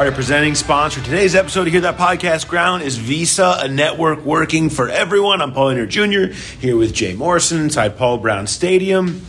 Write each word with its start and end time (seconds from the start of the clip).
All 0.00 0.06
right, 0.06 0.14
presenting 0.14 0.54
sponsor 0.54 1.02
today's 1.02 1.34
episode 1.34 1.66
of 1.66 1.74
Hear 1.74 1.82
That 1.82 1.98
Podcast 1.98 2.48
Ground 2.48 2.82
is 2.82 2.96
Visa, 2.96 3.58
a 3.60 3.68
network 3.68 4.24
working 4.24 4.70
for 4.70 4.88
everyone. 4.88 5.42
I'm 5.42 5.52
Paul 5.52 5.74
Dehner 5.74 5.86
Jr. 5.86 6.32
here 6.58 6.74
with 6.74 6.94
Jay 6.94 7.14
Morrison 7.14 7.60
inside 7.60 7.98
Paul 7.98 8.16
Brown 8.16 8.46
Stadium. 8.46 9.20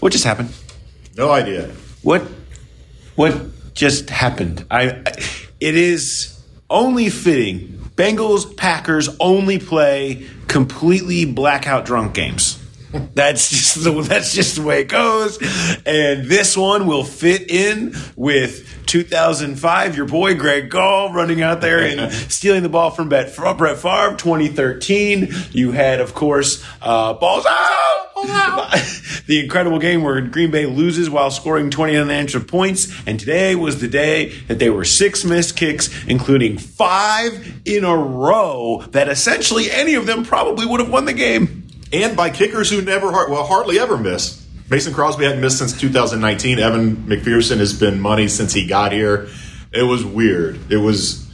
What 0.00 0.12
just 0.12 0.24
happened? 0.24 0.52
No 1.16 1.32
idea. 1.32 1.70
What 2.02 2.28
what 3.14 3.72
just 3.72 4.10
happened? 4.10 4.66
I, 4.70 4.90
I 4.90 5.12
it 5.60 5.74
is 5.74 6.38
only 6.68 7.08
fitting. 7.08 7.68
Bengals 7.96 8.54
Packers 8.54 9.08
only 9.18 9.58
play 9.58 10.26
completely 10.46 11.24
blackout 11.24 11.86
drunk 11.86 12.12
games. 12.12 12.57
That's 12.92 13.50
just 13.50 13.84
the 13.84 13.92
that's 14.02 14.32
just 14.32 14.56
the 14.56 14.62
way 14.62 14.82
it 14.82 14.88
goes. 14.88 15.38
And 15.84 16.26
this 16.26 16.56
one 16.56 16.86
will 16.86 17.04
fit 17.04 17.50
in 17.50 17.94
with 18.16 18.86
2005. 18.86 19.96
Your 19.96 20.06
boy 20.06 20.34
Greg 20.34 20.70
Gall 20.70 21.12
running 21.12 21.42
out 21.42 21.60
there 21.60 21.80
and 21.80 22.12
stealing 22.32 22.62
the 22.62 22.68
ball 22.68 22.90
from 22.90 23.08
Brett 23.08 23.34
Brett 23.36 23.76
Favre. 23.76 24.16
2013. 24.16 25.28
You 25.52 25.72
had, 25.72 26.00
of 26.00 26.14
course, 26.14 26.64
uh, 26.80 27.12
balls 27.14 27.44
out. 27.46 28.14
balls 28.14 29.22
the 29.26 29.40
incredible 29.40 29.78
game 29.78 30.02
where 30.02 30.20
Green 30.22 30.50
Bay 30.50 30.64
loses 30.64 31.10
while 31.10 31.30
scoring 31.30 31.70
20 31.70 31.96
unanswered 31.96 32.48
points. 32.48 32.90
And 33.06 33.20
today 33.20 33.54
was 33.54 33.80
the 33.80 33.88
day 33.88 34.30
that 34.48 34.58
they 34.58 34.70
were 34.70 34.84
six 34.84 35.24
missed 35.24 35.56
kicks, 35.56 35.90
including 36.06 36.56
five 36.56 37.60
in 37.66 37.84
a 37.84 37.96
row. 37.96 38.82
That 38.92 39.08
essentially 39.08 39.70
any 39.70 39.94
of 39.94 40.06
them 40.06 40.24
probably 40.24 40.64
would 40.64 40.80
have 40.80 40.90
won 40.90 41.04
the 41.04 41.12
game. 41.12 41.67
And 41.92 42.16
by 42.16 42.30
kickers 42.30 42.70
who 42.70 42.82
never, 42.82 43.10
well, 43.10 43.46
hardly 43.46 43.78
ever 43.78 43.96
miss. 43.96 44.46
Mason 44.70 44.92
Crosby 44.92 45.24
hadn't 45.24 45.40
missed 45.40 45.58
since 45.58 45.78
2019. 45.78 46.58
Evan 46.58 46.96
McPherson 46.96 47.58
has 47.58 47.78
been 47.78 48.00
money 48.00 48.28
since 48.28 48.52
he 48.52 48.66
got 48.66 48.92
here. 48.92 49.28
It 49.72 49.84
was 49.84 50.04
weird. 50.04 50.70
It 50.70 50.76
was 50.76 51.26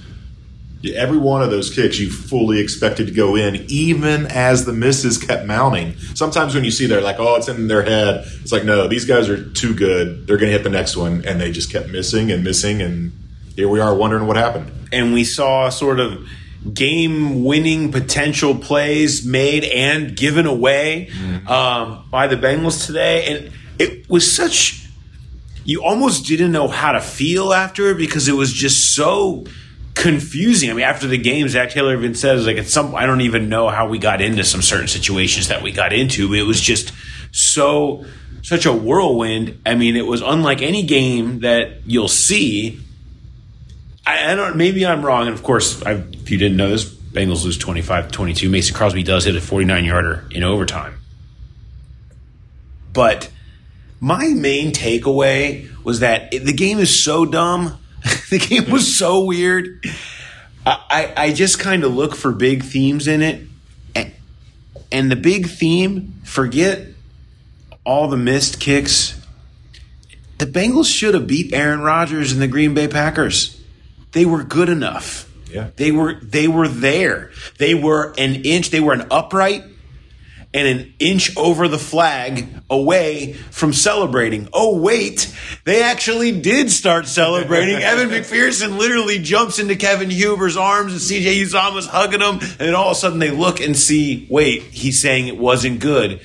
every 0.94 1.16
one 1.16 1.42
of 1.42 1.50
those 1.50 1.74
kicks 1.74 1.98
you 1.98 2.10
fully 2.10 2.60
expected 2.60 3.06
to 3.06 3.12
go 3.12 3.34
in, 3.36 3.56
even 3.68 4.26
as 4.26 4.66
the 4.66 4.72
misses 4.72 5.18
kept 5.18 5.46
mounting. 5.46 5.96
Sometimes 6.14 6.54
when 6.54 6.62
you 6.62 6.70
see 6.70 6.86
they're 6.86 7.00
like, 7.00 7.18
oh, 7.18 7.36
it's 7.36 7.48
in 7.48 7.68
their 7.68 7.82
head. 7.82 8.24
It's 8.42 8.52
like, 8.52 8.64
no, 8.64 8.86
these 8.86 9.04
guys 9.04 9.28
are 9.28 9.50
too 9.52 9.74
good. 9.74 10.26
They're 10.26 10.36
going 10.36 10.52
to 10.52 10.56
hit 10.56 10.62
the 10.62 10.70
next 10.70 10.96
one, 10.96 11.24
and 11.26 11.40
they 11.40 11.50
just 11.50 11.72
kept 11.72 11.88
missing 11.88 12.30
and 12.30 12.44
missing, 12.44 12.82
and 12.82 13.12
here 13.56 13.68
we 13.68 13.80
are 13.80 13.94
wondering 13.94 14.26
what 14.26 14.36
happened. 14.36 14.70
and 14.92 15.12
we 15.12 15.24
saw 15.24 15.68
sort 15.70 15.98
of 15.98 16.28
game 16.72 17.44
winning 17.44 17.92
potential 17.92 18.54
plays 18.54 19.24
made 19.24 19.64
and 19.64 20.16
given 20.16 20.46
away 20.46 21.10
um, 21.46 22.06
by 22.10 22.26
the 22.26 22.36
Bengals 22.36 22.86
today. 22.86 23.26
And 23.26 23.52
it 23.78 24.08
was 24.08 24.30
such, 24.30 24.88
you 25.64 25.82
almost 25.82 26.26
didn't 26.26 26.52
know 26.52 26.68
how 26.68 26.92
to 26.92 27.00
feel 27.00 27.52
after 27.52 27.90
it 27.90 27.98
because 27.98 28.28
it 28.28 28.32
was 28.32 28.52
just 28.52 28.94
so 28.94 29.44
confusing. 29.94 30.70
I 30.70 30.72
mean, 30.72 30.84
after 30.84 31.06
the 31.06 31.18
game, 31.18 31.48
Zac 31.48 31.70
Taylor 31.70 31.94
even 31.94 32.14
says, 32.14 32.46
like, 32.46 32.56
at 32.56 32.66
some, 32.66 32.94
I 32.94 33.06
don't 33.06 33.20
even 33.20 33.48
know 33.48 33.68
how 33.68 33.88
we 33.88 33.98
got 33.98 34.20
into 34.20 34.42
some 34.44 34.62
certain 34.62 34.88
situations 34.88 35.48
that 35.48 35.62
we 35.62 35.70
got 35.70 35.92
into. 35.92 36.32
It 36.34 36.42
was 36.42 36.60
just 36.60 36.92
so, 37.30 38.04
such 38.42 38.66
a 38.66 38.72
whirlwind. 38.72 39.60
I 39.66 39.74
mean, 39.74 39.96
it 39.96 40.06
was 40.06 40.20
unlike 40.22 40.62
any 40.62 40.82
game 40.82 41.40
that 41.40 41.82
you'll 41.86 42.08
see. 42.08 42.80
I, 44.06 44.32
I 44.32 44.34
don't. 44.34 44.56
Maybe 44.56 44.84
I'm 44.86 45.04
wrong. 45.04 45.26
And 45.26 45.34
of 45.34 45.42
course, 45.42 45.82
I, 45.82 45.92
if 45.92 46.30
you 46.30 46.38
didn't 46.38 46.56
know 46.56 46.68
this, 46.68 46.84
Bengals 46.84 47.44
lose 47.44 47.58
25-22. 47.58 48.50
Mason 48.50 48.74
Crosby 48.74 49.02
does 49.02 49.24
hit 49.24 49.36
a 49.36 49.40
49 49.40 49.84
yarder 49.84 50.24
in 50.30 50.42
overtime. 50.42 50.94
But 52.92 53.30
my 54.00 54.28
main 54.28 54.72
takeaway 54.72 55.68
was 55.84 56.00
that 56.00 56.32
it- 56.34 56.44
the 56.44 56.52
game 56.52 56.78
is 56.78 57.02
so 57.04 57.24
dumb. 57.24 57.78
the 58.30 58.38
game 58.38 58.70
was 58.70 58.96
so 58.98 59.24
weird. 59.24 59.84
I, 60.66 60.78
I, 60.90 61.14
I 61.26 61.32
just 61.32 61.58
kind 61.58 61.84
of 61.84 61.94
look 61.94 62.14
for 62.14 62.32
big 62.32 62.62
themes 62.62 63.06
in 63.08 63.22
it. 63.22 63.42
And, 63.94 64.12
and 64.92 65.10
the 65.10 65.16
big 65.16 65.46
theme, 65.48 66.20
forget 66.24 66.88
all 67.84 68.08
the 68.08 68.16
missed 68.16 68.60
kicks. 68.60 69.20
The 70.38 70.46
Bengals 70.46 70.92
should 70.92 71.14
have 71.14 71.26
beat 71.26 71.52
Aaron 71.54 71.80
Rodgers 71.80 72.32
and 72.32 72.42
the 72.42 72.48
Green 72.48 72.74
Bay 72.74 72.88
Packers. 72.88 73.53
They 74.14 74.24
were 74.24 74.42
good 74.42 74.68
enough. 74.68 75.30
Yeah. 75.50 75.70
They 75.76 75.92
were 75.92 76.14
they 76.14 76.48
were 76.48 76.68
there. 76.68 77.30
They 77.58 77.74
were 77.74 78.14
an 78.16 78.36
inch, 78.44 78.70
they 78.70 78.80
were 78.80 78.94
an 78.94 79.06
upright 79.10 79.64
and 80.54 80.68
an 80.68 80.94
inch 81.00 81.36
over 81.36 81.66
the 81.66 81.78
flag 81.78 82.48
away 82.70 83.32
from 83.32 83.72
celebrating. 83.72 84.48
Oh, 84.52 84.78
wait, 84.78 85.34
they 85.64 85.82
actually 85.82 86.40
did 86.40 86.70
start 86.70 87.08
celebrating. 87.08 87.74
Evan 87.82 88.08
McPherson 88.08 88.78
literally 88.78 89.18
jumps 89.18 89.58
into 89.58 89.74
Kevin 89.74 90.10
Huber's 90.10 90.56
arms 90.56 90.92
and 90.92 91.00
CJ 91.02 91.42
Uzomah's 91.42 91.86
hugging 91.86 92.20
him. 92.20 92.38
And 92.60 92.76
all 92.76 92.90
of 92.90 92.96
a 92.96 93.00
sudden 93.00 93.18
they 93.18 93.32
look 93.32 93.60
and 93.60 93.76
see, 93.76 94.28
wait, 94.30 94.62
he's 94.62 95.02
saying 95.02 95.26
it 95.26 95.36
wasn't 95.36 95.80
good. 95.80 96.20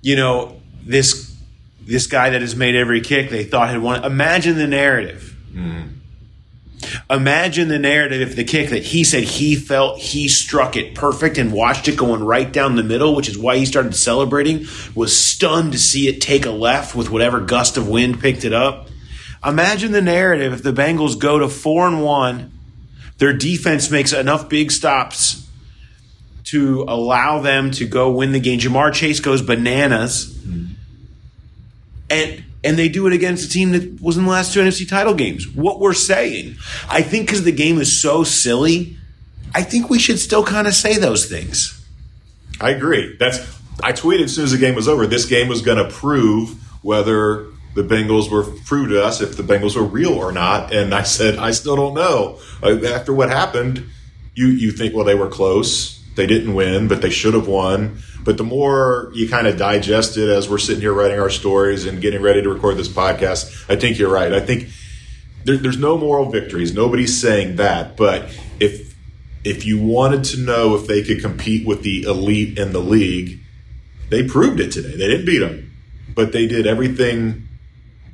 You 0.00 0.16
know, 0.16 0.62
this, 0.82 1.36
this 1.82 2.06
guy 2.06 2.30
that 2.30 2.40
has 2.40 2.56
made 2.56 2.74
every 2.74 3.02
kick 3.02 3.28
they 3.28 3.44
thought 3.44 3.68
had 3.68 3.82
won. 3.82 4.02
Imagine 4.02 4.56
the 4.56 4.66
narrative. 4.66 5.36
Mm-hmm. 5.52 5.98
Imagine 7.10 7.68
the 7.68 7.78
narrative 7.78 8.20
if 8.20 8.36
the 8.36 8.44
kick 8.44 8.70
that 8.70 8.82
he 8.82 9.04
said 9.04 9.24
he 9.24 9.56
felt 9.56 9.98
he 9.98 10.28
struck 10.28 10.76
it 10.76 10.94
perfect 10.94 11.38
and 11.38 11.52
watched 11.52 11.88
it 11.88 11.96
going 11.96 12.22
right 12.22 12.52
down 12.52 12.76
the 12.76 12.82
middle, 12.82 13.14
which 13.14 13.28
is 13.28 13.38
why 13.38 13.56
he 13.56 13.66
started 13.66 13.94
celebrating, 13.94 14.66
was 14.94 15.16
stunned 15.16 15.72
to 15.72 15.78
see 15.78 16.08
it 16.08 16.20
take 16.20 16.46
a 16.46 16.50
left 16.50 16.94
with 16.94 17.10
whatever 17.10 17.40
gust 17.40 17.76
of 17.76 17.88
wind 17.88 18.20
picked 18.20 18.44
it 18.44 18.52
up. 18.52 18.88
Imagine 19.44 19.92
the 19.92 20.02
narrative 20.02 20.52
if 20.52 20.62
the 20.62 20.72
Bengals 20.72 21.18
go 21.18 21.38
to 21.38 21.48
four 21.48 21.86
and 21.86 22.02
one, 22.02 22.52
their 23.18 23.32
defense 23.32 23.90
makes 23.90 24.12
enough 24.12 24.48
big 24.48 24.70
stops 24.70 25.48
to 26.44 26.84
allow 26.88 27.40
them 27.40 27.70
to 27.72 27.86
go 27.86 28.10
win 28.10 28.32
the 28.32 28.40
game. 28.40 28.58
Ja'Marr 28.58 28.92
Chase 28.92 29.20
goes 29.20 29.42
bananas. 29.42 30.26
Mm-hmm. 30.26 30.74
And 32.10 32.44
and 32.64 32.78
they 32.78 32.88
do 32.88 33.06
it 33.06 33.12
against 33.12 33.44
a 33.44 33.48
team 33.48 33.72
that 33.72 34.00
was 34.00 34.16
in 34.16 34.24
the 34.24 34.30
last 34.30 34.52
two 34.52 34.60
NFC 34.60 34.88
title 34.88 35.14
games. 35.14 35.48
What 35.48 35.80
we're 35.80 35.94
saying, 35.94 36.56
I 36.88 37.02
think, 37.02 37.26
because 37.26 37.44
the 37.44 37.52
game 37.52 37.78
is 37.78 38.00
so 38.00 38.24
silly, 38.24 38.96
I 39.54 39.62
think 39.62 39.90
we 39.90 39.98
should 39.98 40.18
still 40.18 40.44
kind 40.44 40.66
of 40.66 40.74
say 40.74 40.96
those 40.96 41.26
things. 41.26 41.78
I 42.60 42.70
agree. 42.70 43.16
That's 43.18 43.38
I 43.82 43.92
tweeted 43.92 44.24
as 44.24 44.34
soon 44.34 44.44
as 44.44 44.52
the 44.52 44.58
game 44.58 44.74
was 44.74 44.88
over. 44.88 45.06
This 45.06 45.26
game 45.26 45.48
was 45.48 45.62
going 45.62 45.78
to 45.78 45.92
prove 45.92 46.50
whether 46.82 47.46
the 47.74 47.82
Bengals 47.82 48.30
were 48.30 48.44
prove 48.64 48.90
to 48.90 49.02
us 49.02 49.20
if 49.20 49.36
the 49.36 49.42
Bengals 49.42 49.74
were 49.74 49.82
real 49.82 50.12
or 50.12 50.30
not. 50.30 50.72
And 50.72 50.94
I 50.94 51.02
said 51.02 51.38
I 51.38 51.50
still 51.50 51.76
don't 51.76 51.94
know. 51.94 52.38
Uh, 52.62 52.78
After 52.86 53.12
what 53.12 53.30
happened, 53.30 53.84
you 54.34 54.46
you 54.48 54.70
think 54.72 54.94
well 54.94 55.04
they 55.04 55.14
were 55.14 55.28
close. 55.28 55.98
They 56.14 56.26
didn't 56.26 56.54
win, 56.54 56.88
but 56.88 57.02
they 57.02 57.10
should 57.10 57.34
have 57.34 57.48
won. 57.48 57.98
But 58.24 58.36
the 58.36 58.44
more 58.44 59.10
you 59.14 59.28
kind 59.28 59.46
of 59.46 59.56
digest 59.56 60.16
it 60.16 60.28
as 60.28 60.48
we're 60.48 60.58
sitting 60.58 60.80
here 60.80 60.92
writing 60.92 61.18
our 61.18 61.30
stories 61.30 61.86
and 61.86 62.00
getting 62.00 62.22
ready 62.22 62.42
to 62.42 62.48
record 62.48 62.76
this 62.76 62.88
podcast, 62.88 63.66
I 63.68 63.76
think 63.76 63.98
you're 63.98 64.12
right. 64.12 64.32
I 64.32 64.40
think 64.40 64.68
there, 65.44 65.56
there's 65.56 65.78
no 65.78 65.98
moral 65.98 66.30
victories. 66.30 66.72
Nobody's 66.74 67.20
saying 67.20 67.56
that. 67.56 67.96
But 67.96 68.36
if 68.60 68.94
if 69.44 69.66
you 69.66 69.82
wanted 69.82 70.24
to 70.24 70.38
know 70.38 70.76
if 70.76 70.86
they 70.86 71.02
could 71.02 71.20
compete 71.20 71.66
with 71.66 71.82
the 71.82 72.02
elite 72.02 72.58
in 72.58 72.72
the 72.72 72.80
league, 72.80 73.40
they 74.08 74.26
proved 74.26 74.60
it 74.60 74.70
today. 74.70 74.96
They 74.96 75.08
didn't 75.08 75.26
beat 75.26 75.38
them, 75.38 75.72
but 76.14 76.32
they 76.32 76.46
did 76.46 76.66
everything 76.66 77.48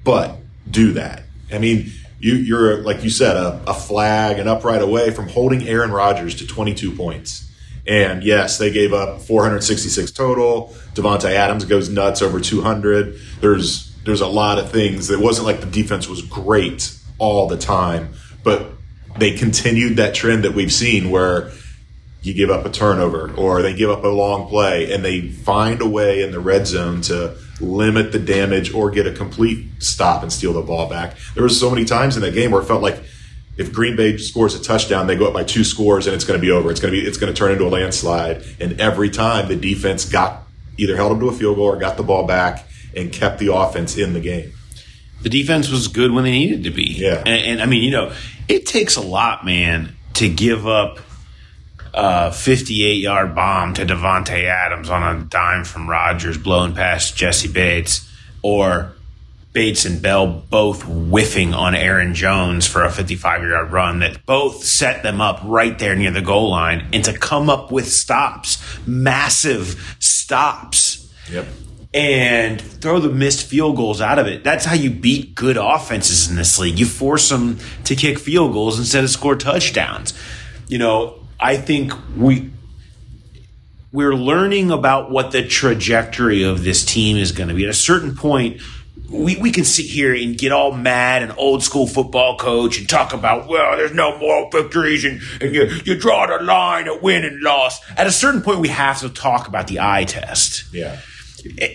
but 0.05 0.39
do 0.71 0.93
that. 0.93 1.25
I 1.53 1.59
mean, 1.59 1.93
you, 2.19 2.35
you're 2.35 2.79
like 2.83 3.05
you 3.05 3.11
said, 3.11 3.37
a, 3.37 3.63
a 3.67 3.75
flag 3.75 4.39
and 4.39 4.49
upright 4.49 4.83
away 4.83 5.11
from 5.11 5.29
holding 5.29 5.67
Aaron 5.69 5.91
Rodgers 5.91 6.35
to 6.37 6.47
22 6.47 6.93
points. 6.93 7.48
And 7.89 8.23
yes, 8.23 8.59
they 8.59 8.71
gave 8.71 8.93
up 8.93 9.23
466 9.23 10.13
total. 10.13 10.75
Davante 10.93 11.31
Adams 11.31 11.65
goes 11.65 11.89
nuts 11.89 12.21
over 12.21 12.39
200. 12.39 13.19
There's 13.41 13.97
there's 14.05 14.21
a 14.21 14.27
lot 14.27 14.59
of 14.59 14.71
things. 14.71 15.11
It 15.11 15.19
wasn't 15.19 15.47
like 15.47 15.61
the 15.61 15.67
defense 15.67 16.09
was 16.09 16.23
great 16.23 16.95
all 17.19 17.49
the 17.49 17.57
time, 17.57 18.15
but 18.45 18.73
they 19.19 19.37
continued 19.37 19.97
that 19.97 20.15
trend 20.15 20.45
that 20.45 20.55
we've 20.55 20.73
seen 20.73 21.11
where 21.11 21.51
you 22.23 22.35
give 22.35 22.51
up 22.51 22.67
a 22.67 22.71
turnover 22.71 23.33
or 23.35 23.63
they 23.63 23.75
give 23.75 23.91
up 23.91 24.05
a 24.05 24.09
long 24.09 24.49
play 24.49 24.93
and 24.93 25.05
they 25.05 25.29
find 25.29 25.81
a 25.81 25.89
way 25.89 26.23
in 26.23 26.31
the 26.31 26.41
red 26.41 26.67
zone 26.67 27.01
to 27.01 27.37
limit 27.61 28.13
the 28.13 28.19
damage 28.19 28.73
or 28.73 28.91
get 28.91 29.07
a 29.07 29.13
complete 29.13 29.67
stop 29.79 30.23
and 30.23 30.33
steal 30.33 30.53
the 30.53 30.63
ball 30.63 30.89
back. 30.89 31.17
There 31.35 31.43
was 31.43 31.59
so 31.59 31.71
many 31.71 31.85
times 31.85 32.17
in 32.17 32.23
that 32.23 32.35
game 32.35 32.51
where 32.51 32.61
it 32.61 32.67
felt 32.67 32.83
like 32.83 33.03
if 33.59 33.73
Green 33.73 33.97
Bay 33.97 34.17
scores 34.17 34.55
a 34.55 34.63
touchdown, 34.63 35.09
they 35.09 35.17
go 35.17 35.27
up 35.27 35.35
by 35.35 35.43
two 35.45 35.65
scores 35.65 36.07
and 36.07 36.15
it's 36.15 36.25
going 36.25 36.41
to 36.41 36.45
be 36.45 36.51
over. 36.51 36.71
It's 36.71 36.81
going 36.81 36.95
to 36.95 37.01
be 37.01 37.07
it's 37.07 37.19
going 37.19 37.33
to 37.33 37.37
turn 37.37 37.51
into 37.53 37.67
a 37.67 37.69
landslide. 37.69 38.45
And 38.61 38.81
every 38.81 39.11
time 39.11 39.49
the 39.49 39.57
defense 39.57 40.05
got 40.05 40.45
either 40.77 40.97
held 40.97 41.11
them 41.11 41.21
to 41.21 41.29
a 41.29 41.33
field 41.33 41.57
goal 41.57 41.67
or 41.67 41.77
got 41.77 41.97
the 41.97 42.05
ball 42.05 42.25
back 42.25 42.67
and 42.95 43.13
kept 43.13 43.41
the 43.41 43.53
offense 43.53 43.99
in 43.99 44.13
the 44.13 44.21
game. 44.21 44.53
The 45.23 45.29
defense 45.29 45.69
was 45.69 45.89
good 45.89 46.13
when 46.13 46.23
they 46.23 46.31
needed 46.31 46.63
to 46.63 46.71
be. 46.71 46.85
Yeah. 46.85 47.19
And, 47.19 47.29
and 47.29 47.63
I 47.63 47.67
mean, 47.67 47.83
you 47.83 47.91
know, 47.91 48.15
it 48.47 48.65
takes 48.65 48.95
a 48.95 49.01
lot, 49.01 49.45
man, 49.45 49.97
to 50.15 50.29
give 50.29 50.67
up 50.67 51.01
a 51.93 52.31
58 52.33 52.95
yard 52.95 53.35
bomb 53.35 53.75
to 53.75 53.85
Davante 53.85 54.45
Adams 54.45 54.89
on 54.89 55.03
a 55.03 55.25
dime 55.25 55.65
from 55.65 55.91
Rodgers 55.91 56.39
blowing 56.39 56.75
past 56.75 57.17
Jessie 57.17 57.51
Bates 57.51 58.09
or 58.43 58.93
Bates 59.53 59.85
and 59.85 60.01
Bell 60.01 60.27
both 60.27 60.83
whiffing 60.83 61.55
on 61.55 61.75
Aaron 61.75 62.15
Jones 62.15 62.67
for 62.67 62.85
a 62.85 62.91
55 62.91 63.43
yard 63.43 63.73
run 63.73 64.01
that 64.01 64.25
both 64.27 64.63
set 64.63 65.03
them 65.03 65.21
up 65.21 65.41
right 65.43 65.77
there 65.79 65.97
near 65.97 66.11
the 66.11 66.21
goal 66.21 66.51
line 66.51 66.87
and 66.93 67.05
to 67.05 67.17
come 67.17 67.49
up 67.51 67.73
with 67.73 67.89
stops, 67.91 68.63
massive 68.87 69.97
stops 69.99 71.11
Yep. 71.31 71.47
and 71.95 72.61
throw 72.61 73.01
the 73.01 73.09
missed 73.09 73.47
field 73.47 73.77
goals 73.77 74.01
out 74.01 74.19
of 74.19 74.27
it. 74.27 74.45
That's 74.45 74.65
how 74.65 74.75
you 74.75 74.91
beat 74.91 75.35
good 75.35 75.57
offenses 75.57 76.29
in 76.31 76.37
this 76.37 76.59
league. 76.59 76.79
You 76.79 76.87
force 76.87 77.29
them 77.29 77.59
to 77.85 77.97
kick 77.97 78.19
field 78.19 78.53
goals 78.53 78.79
instead 78.79 79.03
of 79.05 79.11
score 79.11 79.35
touchdowns. 79.37 80.13
You 80.69 80.79
know, 80.79 81.15
I 81.41 81.57
think 81.57 81.93
we 82.17 82.51
we're 83.91 84.15
learning 84.15 84.71
about 84.71 85.11
what 85.11 85.33
the 85.33 85.43
trajectory 85.47 86.43
of 86.43 86.63
this 86.63 86.85
team 86.85 87.17
is 87.17 87.33
going 87.33 87.49
to 87.49 87.55
be. 87.55 87.65
At 87.65 87.71
a 87.71 87.75
certain 87.75 88.15
point, 88.15 88.61
we, 89.11 89.37
we 89.37 89.51
can 89.51 89.65
sit 89.65 89.87
here 89.87 90.15
and 90.15 90.37
get 90.37 90.53
all 90.53 90.73
mad 90.73 91.23
and 91.23 91.33
old 91.39 91.63
school 91.63 91.87
football 91.87 92.37
coach 92.37 92.79
and 92.79 92.89
talk 92.89 93.13
about, 93.13 93.49
well, 93.49 93.77
there's 93.77 93.93
no 93.93 94.19
moral 94.19 94.51
victories 94.51 95.05
and, 95.05 95.21
and 95.41 95.55
you, 95.55 95.65
you 95.85 95.99
draw 95.99 96.27
the 96.27 96.43
line 96.45 96.87
at 96.89 97.03
win 97.03 97.25
and 97.25 97.41
loss. 97.41 97.81
At 97.97 98.07
a 98.07 98.13
certain 98.13 98.43
point, 98.43 98.61
we 98.61 98.69
have 98.69 99.01
to 99.01 99.09
talk 99.09 99.49
about 99.49 99.67
the 99.69 99.81
eye 99.81 100.05
test 100.05 100.65
Yeah. 100.73 100.99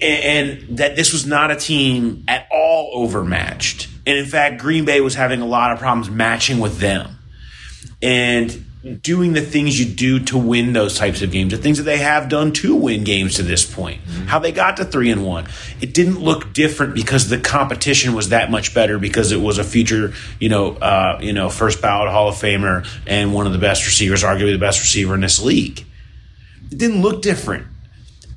and 0.02 0.78
that 0.78 0.96
this 0.96 1.14
was 1.14 1.26
not 1.26 1.52
a 1.52 1.56
team 1.56 2.24
at 2.28 2.48
all 2.52 2.92
overmatched. 2.94 3.88
And 4.06 4.18
in 4.18 4.26
fact, 4.26 4.60
Green 4.62 4.86
Bay 4.86 5.02
was 5.02 5.16
having 5.16 5.42
a 5.42 5.46
lot 5.46 5.72
of 5.72 5.80
problems 5.80 6.10
matching 6.10 6.60
with 6.60 6.80
them 6.80 7.18
and 8.02 8.63
doing 8.84 9.32
the 9.32 9.42
things 9.42 9.80
you 9.80 9.86
do 9.86 10.20
to 10.20 10.38
win 10.38 10.74
those 10.74 10.98
types 10.98 11.22
of 11.22 11.32
games, 11.32 11.52
the 11.52 11.58
things 11.58 11.78
that 11.78 11.84
they 11.84 12.00
have 12.00 12.28
done 12.28 12.52
to 12.52 12.76
win 12.76 13.06
games 13.06 13.36
to 13.36 13.44
this 13.44 13.66
point, 13.66 14.02
how 14.28 14.40
they 14.40 14.52
got 14.52 14.76
to 14.78 14.84
three 14.84 15.10
and 15.10 15.26
one. 15.26 15.48
It 15.80 15.94
didn't 15.94 16.20
look 16.20 16.54
different 16.54 16.94
because 16.94 17.30
the 17.30 17.38
competition 17.38 18.14
was 18.14 18.30
that 18.30 18.52
much 18.52 18.74
better 18.74 19.00
because 19.00 19.32
it 19.32 19.40
was 19.40 19.58
a 19.58 19.64
future, 19.64 20.14
you 20.40 20.50
know, 20.50 20.74
uh, 20.74 21.18
you 21.22 21.32
know, 21.32 21.50
first 21.50 21.82
ballot 21.82 22.12
Hall 22.12 22.28
of 22.28 22.36
Famer 22.36 22.86
and 23.08 23.34
one 23.34 23.48
of 23.48 23.54
the 23.54 23.60
best 23.60 23.86
receivers, 23.86 24.22
arguably 24.22 24.52
the 24.52 24.58
best 24.58 24.82
receiver 24.82 25.16
in 25.16 25.22
this 25.22 25.42
league. 25.42 25.86
It 26.70 26.78
didn't 26.78 27.02
look 27.02 27.22
different. 27.22 27.68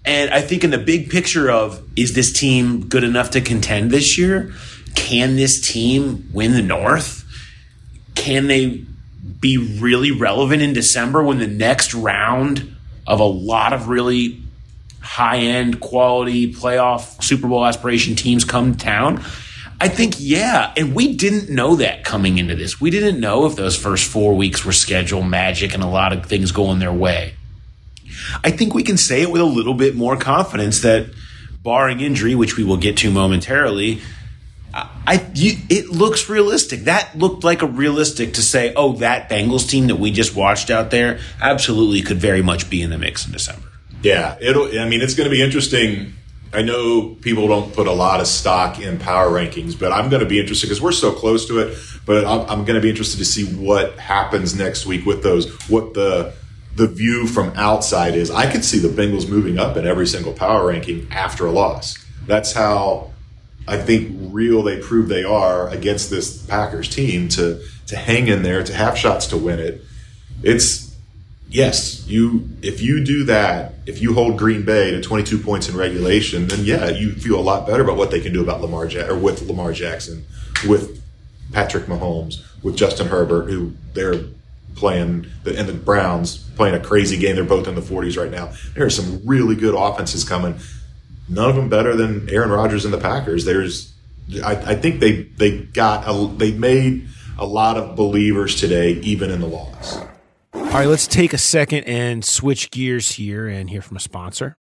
And 0.04 0.30
I 0.30 0.42
think 0.42 0.62
in 0.62 0.70
the 0.70 0.78
big 0.78 1.10
picture 1.10 1.50
of 1.50 1.82
is 1.96 2.14
this 2.14 2.32
team 2.32 2.86
good 2.86 3.02
enough 3.02 3.30
to 3.30 3.40
contend 3.40 3.90
this 3.90 4.16
year? 4.16 4.52
Can 4.94 5.34
this 5.34 5.60
team 5.60 6.30
win 6.32 6.52
the 6.52 6.62
North? 6.62 7.24
Can 8.14 8.46
they 8.46 8.84
be 9.38 9.58
really 9.80 10.10
relevant 10.10 10.62
in 10.62 10.72
December 10.72 11.22
when 11.22 11.38
the 11.38 11.46
next 11.46 11.94
round 11.94 12.76
of 13.06 13.20
a 13.20 13.24
lot 13.24 13.72
of 13.72 13.88
really 13.88 14.42
high 15.00 15.38
end 15.38 15.80
quality 15.80 16.52
playoff 16.52 17.22
Super 17.22 17.48
Bowl 17.48 17.64
aspiration 17.64 18.16
teams 18.16 18.44
come 18.44 18.74
to 18.74 18.78
town? 18.78 19.24
I 19.80 19.88
think, 19.88 20.14
yeah. 20.18 20.72
And 20.76 20.94
we 20.94 21.14
didn't 21.14 21.50
know 21.50 21.76
that 21.76 22.02
coming 22.02 22.38
into 22.38 22.56
this. 22.56 22.80
We 22.80 22.90
didn't 22.90 23.20
know 23.20 23.44
if 23.46 23.56
those 23.56 23.76
first 23.76 24.10
four 24.10 24.34
weeks 24.34 24.64
were 24.64 24.72
schedule 24.72 25.22
magic 25.22 25.74
and 25.74 25.82
a 25.82 25.88
lot 25.88 26.12
of 26.12 26.24
things 26.24 26.50
going 26.50 26.78
their 26.78 26.92
way. 26.92 27.34
I 28.42 28.50
think 28.50 28.74
we 28.74 28.82
can 28.82 28.96
say 28.96 29.22
it 29.22 29.30
with 29.30 29.42
a 29.42 29.46
little 29.46 29.74
bit 29.74 29.94
more 29.94 30.16
confidence 30.16 30.80
that, 30.80 31.10
barring 31.62 32.00
injury, 32.00 32.34
which 32.34 32.56
we 32.56 32.64
will 32.64 32.76
get 32.76 32.96
to 32.98 33.10
momentarily, 33.10 34.00
I 34.76 35.26
you, 35.34 35.56
it 35.70 35.88
looks 35.88 36.28
realistic. 36.28 36.80
That 36.84 37.16
looked 37.16 37.44
like 37.44 37.62
a 37.62 37.66
realistic 37.66 38.34
to 38.34 38.42
say, 38.42 38.74
oh, 38.74 38.94
that 38.94 39.30
Bengals 39.30 39.68
team 39.68 39.86
that 39.86 39.96
we 39.96 40.10
just 40.10 40.36
watched 40.36 40.70
out 40.70 40.90
there 40.90 41.18
absolutely 41.40 42.02
could 42.02 42.18
very 42.18 42.42
much 42.42 42.68
be 42.68 42.82
in 42.82 42.90
the 42.90 42.98
mix 42.98 43.24
in 43.26 43.32
December. 43.32 43.66
Yeah, 44.02 44.36
it'll. 44.40 44.66
I 44.78 44.88
mean, 44.88 45.00
it's 45.00 45.14
going 45.14 45.28
to 45.28 45.34
be 45.34 45.42
interesting. 45.42 46.12
I 46.52 46.62
know 46.62 47.16
people 47.20 47.48
don't 47.48 47.72
put 47.74 47.86
a 47.86 47.92
lot 47.92 48.20
of 48.20 48.26
stock 48.26 48.78
in 48.78 48.98
power 48.98 49.30
rankings, 49.30 49.78
but 49.78 49.92
I'm 49.92 50.10
going 50.10 50.22
to 50.22 50.28
be 50.28 50.38
interested 50.38 50.66
because 50.66 50.80
we're 50.80 50.92
so 50.92 51.12
close 51.12 51.46
to 51.48 51.60
it. 51.60 51.78
But 52.04 52.24
I'm, 52.24 52.40
I'm 52.48 52.64
going 52.64 52.76
to 52.76 52.80
be 52.80 52.90
interested 52.90 53.18
to 53.18 53.24
see 53.24 53.44
what 53.44 53.98
happens 53.98 54.54
next 54.54 54.86
week 54.86 55.06
with 55.06 55.22
those. 55.22 55.50
What 55.68 55.94
the 55.94 56.34
the 56.74 56.86
view 56.86 57.26
from 57.26 57.52
outside 57.56 58.14
is. 58.14 58.30
I 58.30 58.50
could 58.50 58.64
see 58.64 58.78
the 58.78 58.88
Bengals 58.88 59.28
moving 59.28 59.58
up 59.58 59.78
in 59.78 59.86
every 59.86 60.06
single 60.06 60.34
power 60.34 60.66
ranking 60.66 61.08
after 61.10 61.46
a 61.46 61.50
loss. 61.50 61.96
That's 62.26 62.52
how 62.52 63.12
I 63.68 63.78
think 63.78 64.16
real 64.32 64.62
they 64.62 64.80
prove 64.80 65.08
they 65.08 65.24
are 65.24 65.68
against 65.68 66.10
this 66.10 66.44
Packers 66.46 66.88
team 66.88 67.28
to 67.30 67.60
to 67.88 67.96
hang 67.96 68.28
in 68.28 68.42
there, 68.42 68.62
to 68.62 68.74
have 68.74 68.96
shots 68.96 69.26
to 69.28 69.36
win 69.36 69.58
it. 69.58 69.82
It's 70.42 70.96
yes, 71.48 72.06
you 72.06 72.48
if 72.62 72.80
you 72.80 73.04
do 73.04 73.24
that, 73.24 73.74
if 73.86 74.00
you 74.00 74.14
hold 74.14 74.38
Green 74.38 74.64
Bay 74.64 74.90
to 74.90 75.00
22 75.00 75.38
points 75.38 75.68
in 75.68 75.76
regulation, 75.76 76.46
then 76.46 76.64
yeah, 76.64 76.88
you 76.88 77.12
feel 77.12 77.38
a 77.38 77.42
lot 77.42 77.66
better 77.66 77.82
about 77.82 77.96
what 77.96 78.10
they 78.10 78.20
can 78.20 78.32
do 78.32 78.42
about 78.42 78.60
Lamar 78.60 78.86
ja- 78.86 79.06
or 79.08 79.16
with 79.16 79.42
Lamar 79.42 79.72
Jackson, 79.72 80.24
with 80.66 81.02
Patrick 81.52 81.86
Mahomes, 81.86 82.42
with 82.62 82.76
Justin 82.76 83.08
Herbert, 83.08 83.48
who 83.48 83.72
they're 83.94 84.24
playing 84.74 85.26
the, 85.44 85.58
and 85.58 85.68
the 85.68 85.72
Browns 85.72 86.38
playing 86.56 86.74
a 86.74 86.80
crazy 86.80 87.16
game. 87.16 87.34
They're 87.34 87.44
both 87.44 87.66
in 87.66 87.74
the 87.74 87.80
40s 87.80 88.16
right 88.18 88.30
now. 88.30 88.52
There 88.74 88.84
are 88.84 88.90
some 88.90 89.20
really 89.24 89.56
good 89.56 89.74
offenses 89.74 90.22
coming. 90.22 90.58
None 91.28 91.50
of 91.50 91.56
them 91.56 91.68
better 91.68 91.96
than 91.96 92.28
Aaron 92.30 92.50
Rodgers 92.50 92.84
and 92.84 92.94
the 92.94 92.98
Packers. 92.98 93.44
There's, 93.44 93.92
I, 94.44 94.56
I 94.56 94.74
think 94.76 95.00
they 95.00 95.22
they 95.22 95.58
got 95.58 96.04
a, 96.06 96.26
they 96.36 96.52
made 96.52 97.08
a 97.38 97.46
lot 97.46 97.76
of 97.76 97.96
believers 97.96 98.58
today, 98.58 98.92
even 98.92 99.30
in 99.30 99.40
the 99.40 99.48
loss. 99.48 99.98
All 100.54 100.62
right, 100.82 100.88
let's 100.88 101.06
take 101.06 101.32
a 101.32 101.38
second 101.38 101.84
and 101.84 102.24
switch 102.24 102.70
gears 102.70 103.12
here 103.12 103.46
and 103.48 103.70
hear 103.70 103.82
from 103.82 103.96
a 103.96 104.00
sponsor. 104.00 104.54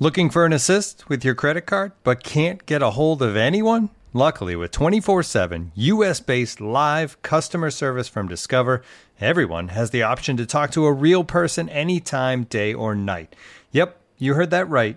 Looking 0.00 0.30
for 0.30 0.46
an 0.46 0.52
assist 0.52 1.08
with 1.08 1.24
your 1.24 1.34
credit 1.34 1.62
card 1.62 1.92
but 2.04 2.22
can't 2.22 2.64
get 2.66 2.82
a 2.82 2.90
hold 2.90 3.20
of 3.20 3.36
anyone? 3.36 3.90
Luckily, 4.12 4.56
with 4.56 4.70
24 4.70 5.22
7 5.22 5.72
US 5.74 6.20
based 6.20 6.60
live 6.60 7.20
customer 7.22 7.70
service 7.70 8.08
from 8.08 8.26
Discover, 8.28 8.82
everyone 9.20 9.68
has 9.68 9.90
the 9.90 10.02
option 10.02 10.36
to 10.36 10.46
talk 10.46 10.70
to 10.72 10.86
a 10.86 10.92
real 10.92 11.24
person 11.24 11.68
anytime, 11.68 12.44
day 12.44 12.72
or 12.72 12.94
night. 12.94 13.34
Yep, 13.72 14.00
you 14.18 14.34
heard 14.34 14.50
that 14.50 14.68
right. 14.68 14.96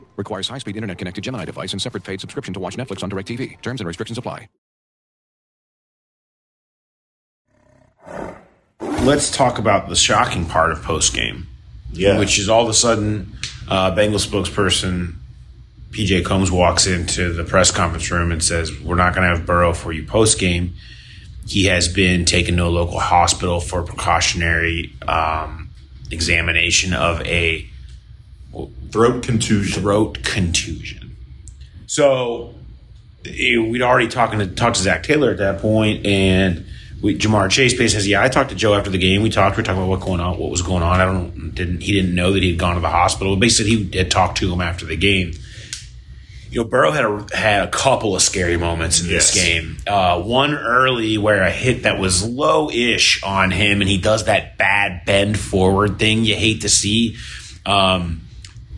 Requires 0.21 0.47
high 0.47 0.59
speed 0.59 0.75
internet 0.75 0.99
connected 0.99 1.23
Gemini 1.23 1.45
device 1.45 1.71
and 1.73 1.81
separate 1.81 2.03
paid 2.03 2.21
subscription 2.21 2.53
to 2.53 2.59
watch 2.59 2.77
Netflix 2.77 3.01
on 3.01 3.09
DirecTV. 3.09 3.59
Terms 3.63 3.81
and 3.81 3.87
restrictions 3.87 4.19
apply. 4.19 4.47
Let's 8.79 9.31
talk 9.31 9.57
about 9.57 9.89
the 9.89 9.95
shocking 9.95 10.45
part 10.45 10.71
of 10.71 10.83
post 10.83 11.15
game. 11.15 11.47
Yeah. 11.91 12.19
Which 12.19 12.37
is 12.37 12.49
all 12.49 12.61
of 12.61 12.69
a 12.69 12.73
sudden, 12.75 13.35
uh, 13.67 13.95
Bengals 13.95 14.27
spokesperson 14.27 15.15
PJ 15.89 16.23
Combs 16.23 16.51
walks 16.51 16.85
into 16.85 17.33
the 17.33 17.43
press 17.43 17.71
conference 17.71 18.11
room 18.11 18.31
and 18.31 18.43
says, 18.43 18.71
We're 18.79 18.93
not 18.93 19.15
going 19.15 19.27
to 19.27 19.35
have 19.35 19.47
Burrow 19.47 19.73
for 19.73 19.91
you 19.91 20.05
post 20.05 20.37
game. 20.37 20.75
He 21.47 21.65
has 21.65 21.87
been 21.87 22.25
taken 22.25 22.57
to 22.57 22.65
a 22.65 22.69
local 22.69 22.99
hospital 22.99 23.59
for 23.59 23.81
precautionary 23.81 24.93
um, 25.07 25.71
examination 26.11 26.93
of 26.93 27.21
a 27.21 27.67
Throat 28.91 29.23
contusion. 29.23 29.81
throat 29.81 30.23
contusion. 30.23 31.15
So 31.87 32.53
eh, 33.25 33.57
we'd 33.57 33.81
already 33.81 34.07
talking 34.09 34.39
to 34.39 34.47
talked 34.47 34.75
to 34.77 34.81
Zac 34.81 35.03
Taylor 35.03 35.31
at 35.31 35.37
that 35.37 35.59
point, 35.61 36.05
and 36.05 36.65
we, 37.01 37.17
Ja'Marr 37.17 37.49
Chase 37.49 37.71
basically 37.73 37.87
says, 37.89 38.07
"Yeah, 38.07 38.21
I 38.21 38.27
talked 38.27 38.49
to 38.49 38.55
Joe 38.55 38.73
after 38.73 38.89
the 38.89 38.97
game. 38.97 39.21
We 39.21 39.29
talked. 39.29 39.55
We 39.57 39.61
were 39.61 39.65
talking 39.65 39.81
about 39.81 39.89
what 39.89 40.01
going 40.01 40.19
on, 40.19 40.37
what 40.37 40.51
was 40.51 40.61
going 40.61 40.83
on. 40.83 40.99
I 40.99 41.05
don't 41.05 41.55
didn't 41.55 41.81
he 41.81 41.93
didn't 41.93 42.13
know 42.13 42.33
that 42.33 42.43
he 42.43 42.49
had 42.51 42.59
gone 42.59 42.75
to 42.75 42.81
the 42.81 42.89
hospital. 42.89 43.35
Basically, 43.37 43.85
he 43.85 43.97
had 43.97 44.11
talked 44.11 44.37
to 44.39 44.51
him 44.51 44.61
after 44.61 44.85
the 44.85 44.97
game." 44.97 45.31
You 46.49 46.59
know, 46.63 46.67
Burrow 46.67 46.91
had 46.91 47.05
a, 47.05 47.25
had 47.33 47.63
a 47.63 47.71
couple 47.71 48.13
of 48.13 48.21
scary 48.21 48.57
moments 48.57 48.99
in 48.99 49.07
this 49.07 49.33
Yes. 49.33 49.45
game. 49.45 49.77
Uh, 49.87 50.21
one 50.21 50.53
early 50.53 51.17
where 51.17 51.41
a 51.43 51.49
hit 51.49 51.83
that 51.83 51.97
was 51.97 52.27
low-ish 52.27 53.23
on 53.23 53.51
him, 53.51 53.79
and 53.79 53.89
he 53.89 53.97
does 53.97 54.25
that 54.25 54.57
bad 54.57 55.05
bend 55.05 55.39
forward 55.39 55.97
thing 55.97 56.25
you 56.25 56.35
hate 56.35 56.59
to 56.63 56.69
see. 56.69 57.15
Um, 57.65 58.23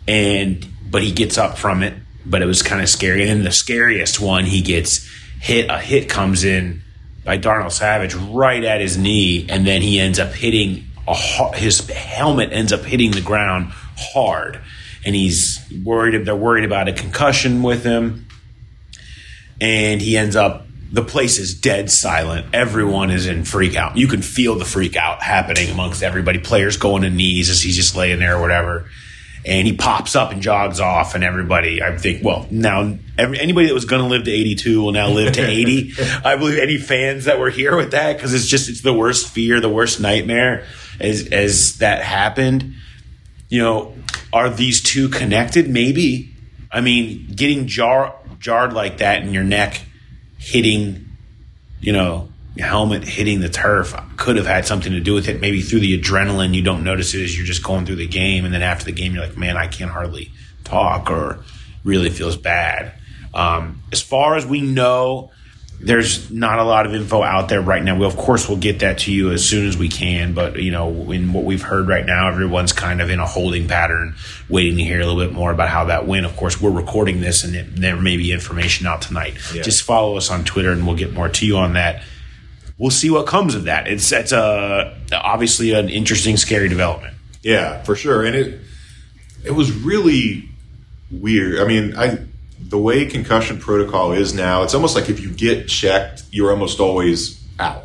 and 0.06 0.66
but 0.90 1.02
he 1.02 1.12
gets 1.12 1.38
up 1.38 1.58
from 1.58 1.82
it. 1.82 1.94
But 2.26 2.40
it 2.40 2.46
was 2.46 2.62
kind 2.62 2.80
of 2.80 2.88
scary. 2.88 3.22
And 3.22 3.30
then 3.30 3.44
the 3.44 3.52
scariest 3.52 4.20
one, 4.20 4.44
he 4.44 4.62
gets 4.62 5.08
hit. 5.40 5.68
A 5.68 5.78
hit 5.78 6.08
comes 6.08 6.44
in 6.44 6.82
by 7.24 7.36
Darnell 7.36 7.70
Savage 7.70 8.14
right 8.14 8.62
at 8.64 8.80
his 8.80 8.96
knee, 8.96 9.46
and 9.48 9.66
then 9.66 9.82
he 9.82 9.98
ends 9.98 10.18
up 10.18 10.32
hitting 10.32 10.84
a 11.06 11.14
his 11.56 11.86
helmet 11.90 12.50
ends 12.52 12.72
up 12.72 12.82
hitting 12.82 13.10
the 13.10 13.20
ground 13.20 13.72
hard, 13.96 14.60
and 15.04 15.14
he's 15.14 15.60
worried. 15.84 16.24
They're 16.24 16.36
worried 16.36 16.64
about 16.64 16.88
a 16.88 16.92
concussion 16.92 17.62
with 17.62 17.84
him, 17.84 18.26
and 19.60 20.00
he 20.00 20.16
ends 20.16 20.36
up. 20.36 20.66
The 20.92 21.02
place 21.02 21.38
is 21.38 21.58
dead 21.58 21.90
silent. 21.90 22.54
Everyone 22.54 23.10
is 23.10 23.26
in 23.26 23.44
freak 23.44 23.74
out. 23.74 23.96
You 23.96 24.06
can 24.06 24.22
feel 24.22 24.56
the 24.56 24.64
freak 24.64 24.96
out 24.96 25.22
happening 25.22 25.68
amongst 25.68 26.04
everybody. 26.04 26.38
Players 26.38 26.76
going 26.76 27.02
to 27.02 27.10
knees 27.10 27.50
as 27.50 27.60
he's 27.60 27.74
just 27.74 27.96
laying 27.96 28.20
there 28.20 28.36
or 28.36 28.40
whatever 28.40 28.86
and 29.46 29.66
he 29.66 29.74
pops 29.74 30.16
up 30.16 30.32
and 30.32 30.40
jogs 30.40 30.80
off, 30.80 31.14
and 31.14 31.22
everybody, 31.22 31.82
I 31.82 31.96
think, 31.98 32.24
well, 32.24 32.46
now 32.50 32.96
every, 33.18 33.38
anybody 33.38 33.66
that 33.66 33.74
was 33.74 33.84
going 33.84 34.00
to 34.00 34.08
live 34.08 34.24
to 34.24 34.30
82 34.30 34.82
will 34.82 34.92
now 34.92 35.08
live 35.08 35.34
to 35.34 35.46
80. 35.46 35.92
I 36.24 36.36
believe 36.36 36.58
any 36.58 36.78
fans 36.78 37.26
that 37.26 37.38
were 37.38 37.50
here 37.50 37.76
with 37.76 37.90
that, 37.90 38.16
because 38.16 38.32
it's 38.32 38.46
just, 38.46 38.68
it's 38.70 38.80
the 38.80 38.94
worst 38.94 39.28
fear, 39.28 39.60
the 39.60 39.68
worst 39.68 40.00
nightmare 40.00 40.64
as, 40.98 41.28
as 41.28 41.78
that 41.78 42.02
happened. 42.02 42.74
You 43.50 43.60
know, 43.60 43.94
are 44.32 44.48
these 44.48 44.82
two 44.82 45.08
connected? 45.08 45.68
Maybe. 45.68 46.34
I 46.72 46.80
mean, 46.80 47.30
getting 47.34 47.66
jar, 47.66 48.16
jarred 48.38 48.72
like 48.72 48.98
that 48.98 49.22
in 49.22 49.32
your 49.32 49.44
neck, 49.44 49.82
hitting, 50.38 51.06
you 51.80 51.92
know, 51.92 52.30
helmet 52.62 53.04
hitting 53.04 53.40
the 53.40 53.48
turf 53.48 53.94
could 54.16 54.36
have 54.36 54.46
had 54.46 54.64
something 54.64 54.92
to 54.92 55.00
do 55.00 55.14
with 55.14 55.28
it. 55.28 55.40
Maybe 55.40 55.60
through 55.60 55.80
the 55.80 56.00
adrenaline, 56.00 56.54
you 56.54 56.62
don't 56.62 56.84
notice 56.84 57.14
it 57.14 57.22
as 57.22 57.36
you're 57.36 57.46
just 57.46 57.64
going 57.64 57.86
through 57.86 57.96
the 57.96 58.06
game, 58.06 58.44
and 58.44 58.54
then 58.54 58.62
after 58.62 58.84
the 58.84 58.92
game, 58.92 59.14
you're 59.14 59.26
like, 59.26 59.36
"Man, 59.36 59.56
I 59.56 59.66
can't 59.66 59.90
hardly 59.90 60.30
talk," 60.62 61.10
or 61.10 61.40
really 61.82 62.10
feels 62.10 62.36
bad. 62.36 62.92
Um, 63.34 63.82
as 63.92 64.00
far 64.00 64.36
as 64.36 64.46
we 64.46 64.60
know, 64.60 65.30
there's 65.80 66.30
not 66.30 66.60
a 66.60 66.64
lot 66.64 66.86
of 66.86 66.94
info 66.94 67.22
out 67.22 67.48
there 67.48 67.60
right 67.60 67.82
now. 67.82 67.98
We, 67.98 68.06
of 68.06 68.16
course, 68.16 68.48
we'll 68.48 68.58
get 68.58 68.78
that 68.78 68.98
to 69.00 69.12
you 69.12 69.32
as 69.32 69.46
soon 69.46 69.66
as 69.66 69.76
we 69.76 69.88
can. 69.88 70.32
But 70.32 70.56
you 70.56 70.70
know, 70.70 71.10
in 71.10 71.32
what 71.32 71.44
we've 71.44 71.62
heard 71.62 71.88
right 71.88 72.06
now, 72.06 72.28
everyone's 72.28 72.72
kind 72.72 73.02
of 73.02 73.10
in 73.10 73.18
a 73.18 73.26
holding 73.26 73.66
pattern, 73.66 74.14
waiting 74.48 74.76
to 74.78 74.84
hear 74.84 75.00
a 75.00 75.06
little 75.06 75.20
bit 75.22 75.32
more 75.32 75.50
about 75.50 75.68
how 75.68 75.86
that 75.86 76.06
went. 76.06 76.24
Of 76.24 76.36
course, 76.36 76.60
we're 76.60 76.70
recording 76.70 77.20
this, 77.20 77.42
and 77.42 77.54
it, 77.56 77.76
there 77.76 77.96
may 77.96 78.16
be 78.16 78.30
information 78.32 78.86
out 78.86 79.02
tonight. 79.02 79.34
Just 79.64 79.82
follow 79.82 80.16
us 80.16 80.30
on 80.30 80.44
Twitter, 80.44 80.70
and 80.70 80.86
we'll 80.86 80.96
get 80.96 81.12
more 81.12 81.28
to 81.28 81.46
you 81.46 81.56
on 81.56 81.72
that 81.72 82.04
we'll 82.78 82.90
see 82.90 83.10
what 83.10 83.26
comes 83.26 83.54
of 83.54 83.64
that. 83.64 83.86
It's 83.88 84.10
it's 84.12 84.32
a 84.32 84.96
obviously 85.12 85.72
an 85.72 85.88
interesting, 85.88 86.36
scary 86.36 86.68
development. 86.68 87.14
Yeah, 87.42 87.82
for 87.82 87.94
sure. 87.96 88.24
And 88.24 88.34
it 88.34 88.60
it 89.44 89.52
was 89.52 89.72
really 89.72 90.48
weird. 91.10 91.60
I 91.60 91.64
mean, 91.66 91.96
I 91.96 92.18
the 92.60 92.78
way 92.78 93.06
concussion 93.06 93.58
protocol 93.58 94.12
is 94.12 94.34
now, 94.34 94.62
it's 94.62 94.74
almost 94.74 94.94
like 94.94 95.08
if 95.08 95.20
you 95.20 95.30
get 95.30 95.68
checked, 95.68 96.24
you're 96.30 96.50
almost 96.50 96.80
always 96.80 97.42
out. 97.58 97.84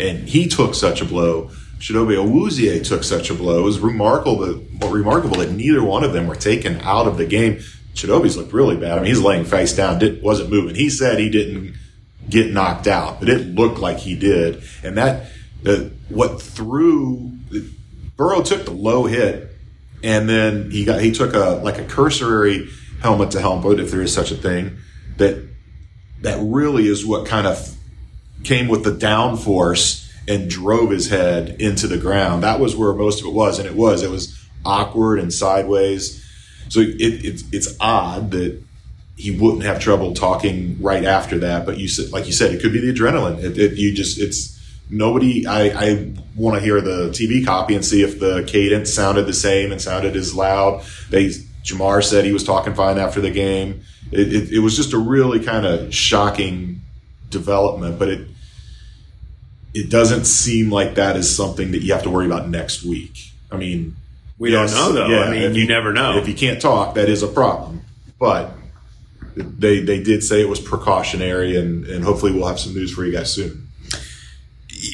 And 0.00 0.28
he 0.28 0.48
took 0.48 0.74
such 0.74 1.00
a 1.00 1.04
blow. 1.04 1.50
Chidobe 1.78 2.16
Awuzie 2.16 2.82
took 2.82 3.04
such 3.04 3.30
a 3.30 3.34
blow. 3.34 3.60
It 3.60 3.64
was 3.64 3.78
remarkable 3.78 4.60
remarkable 4.88 5.36
that 5.36 5.50
neither 5.50 5.84
one 5.84 6.02
of 6.02 6.12
them 6.12 6.26
were 6.26 6.34
taken 6.34 6.80
out 6.80 7.06
of 7.06 7.18
the 7.18 7.26
game. 7.26 7.60
Chidobe's 7.94 8.36
looked 8.36 8.52
really 8.52 8.76
bad. 8.76 8.92
I 8.92 8.96
mean, 8.96 9.06
he's 9.06 9.20
laying 9.20 9.44
face 9.44 9.74
down, 9.74 9.98
Didn't 9.98 10.22
wasn't 10.22 10.50
moving. 10.50 10.74
He 10.74 10.90
said 10.90 11.18
he 11.18 11.28
didn't 11.28 11.76
get 12.28 12.52
knocked 12.52 12.86
out, 12.86 13.20
but 13.20 13.28
it 13.28 13.54
looked 13.54 13.78
like 13.78 13.98
he 13.98 14.16
did. 14.16 14.62
And 14.82 14.96
that, 14.96 15.30
the, 15.62 15.92
what 16.08 16.40
threw, 16.40 17.32
Burrow 18.16 18.42
took 18.42 18.64
the 18.64 18.72
low 18.72 19.04
hit 19.04 19.50
and 20.02 20.28
then 20.28 20.70
he 20.70 20.84
got, 20.84 21.00
he 21.00 21.12
took 21.12 21.34
a, 21.34 21.60
like 21.62 21.78
a 21.78 21.84
cursory 21.84 22.68
helmet 23.00 23.30
to 23.32 23.40
helmet, 23.40 23.80
if 23.80 23.90
there 23.90 24.02
is 24.02 24.12
such 24.12 24.30
a 24.30 24.36
thing, 24.36 24.78
that, 25.16 25.46
that 26.22 26.38
really 26.40 26.86
is 26.86 27.04
what 27.04 27.26
kind 27.26 27.46
of 27.46 27.76
came 28.44 28.68
with 28.68 28.84
the 28.84 28.90
downforce 28.90 30.10
and 30.26 30.48
drove 30.48 30.90
his 30.90 31.10
head 31.10 31.56
into 31.60 31.86
the 31.86 31.98
ground. 31.98 32.42
That 32.42 32.60
was 32.60 32.74
where 32.76 32.92
most 32.94 33.20
of 33.20 33.26
it 33.26 33.32
was. 33.32 33.58
And 33.58 33.68
it 33.68 33.74
was, 33.74 34.02
it 34.02 34.10
was 34.10 34.38
awkward 34.64 35.18
and 35.18 35.32
sideways. 35.32 36.22
So 36.68 36.80
it, 36.80 36.96
it's, 36.98 37.44
it's 37.52 37.76
odd 37.80 38.30
that 38.30 38.62
he 39.16 39.30
wouldn't 39.30 39.62
have 39.62 39.80
trouble 39.80 40.12
talking 40.14 40.76
right 40.80 41.04
after 41.04 41.38
that. 41.38 41.64
But 41.64 41.78
you 41.78 41.88
said, 41.88 42.10
like 42.12 42.26
you 42.26 42.32
said, 42.32 42.52
it 42.52 42.60
could 42.60 42.72
be 42.72 42.80
the 42.80 42.92
adrenaline. 42.92 43.42
It, 43.42 43.58
it, 43.58 43.78
you 43.78 43.94
just, 43.94 44.18
it's 44.18 44.60
nobody. 44.90 45.46
I, 45.46 45.68
I 45.68 46.14
want 46.34 46.56
to 46.56 46.60
hear 46.60 46.80
the 46.80 47.10
TV 47.10 47.44
copy 47.44 47.74
and 47.74 47.84
see 47.84 48.02
if 48.02 48.18
the 48.18 48.44
cadence 48.44 48.92
sounded 48.92 49.26
the 49.26 49.32
same 49.32 49.72
and 49.72 49.80
sounded 49.80 50.16
as 50.16 50.34
loud. 50.34 50.84
They 51.10 51.30
Ja'Marr 51.64 52.04
said 52.04 52.24
he 52.24 52.32
was 52.32 52.44
talking 52.44 52.74
fine 52.74 52.98
after 52.98 53.20
the 53.20 53.30
game. 53.30 53.82
It, 54.12 54.32
it, 54.32 54.52
it 54.52 54.58
was 54.58 54.76
just 54.76 54.92
a 54.92 54.98
really 54.98 55.42
kind 55.42 55.64
of 55.64 55.94
shocking 55.94 56.82
development, 57.30 57.98
but 57.98 58.08
it 58.08 58.28
it 59.74 59.90
doesn't 59.90 60.24
seem 60.24 60.70
like 60.70 60.94
that 60.94 61.16
is 61.16 61.34
something 61.34 61.72
that 61.72 61.82
you 61.82 61.92
have 61.92 62.04
to 62.04 62.10
worry 62.10 62.26
about 62.26 62.48
next 62.48 62.84
week. 62.84 63.32
I 63.50 63.56
mean, 63.56 63.96
We 64.38 64.50
don't 64.52 64.70
know, 64.70 64.92
though. 64.92 65.22
I 65.22 65.30
mean, 65.30 65.42
if 65.42 65.56
you 65.56 65.66
never 65.66 65.92
know. 65.92 66.16
If 66.16 66.28
you 66.28 66.34
can't 66.34 66.60
talk, 66.60 66.94
that 66.94 67.08
is 67.08 67.24
a 67.24 67.26
problem. 67.28 67.82
But 68.20 68.52
they 69.36 69.80
they 69.80 70.02
did 70.02 70.22
say 70.22 70.40
it 70.40 70.48
was 70.48 70.60
precautionary, 70.60 71.56
and 71.56 71.84
and 71.86 72.04
hopefully 72.04 72.32
we'll 72.32 72.46
have 72.46 72.60
some 72.60 72.74
news 72.74 72.92
for 72.92 73.04
you 73.04 73.12
guys 73.12 73.32
soon. 73.32 73.68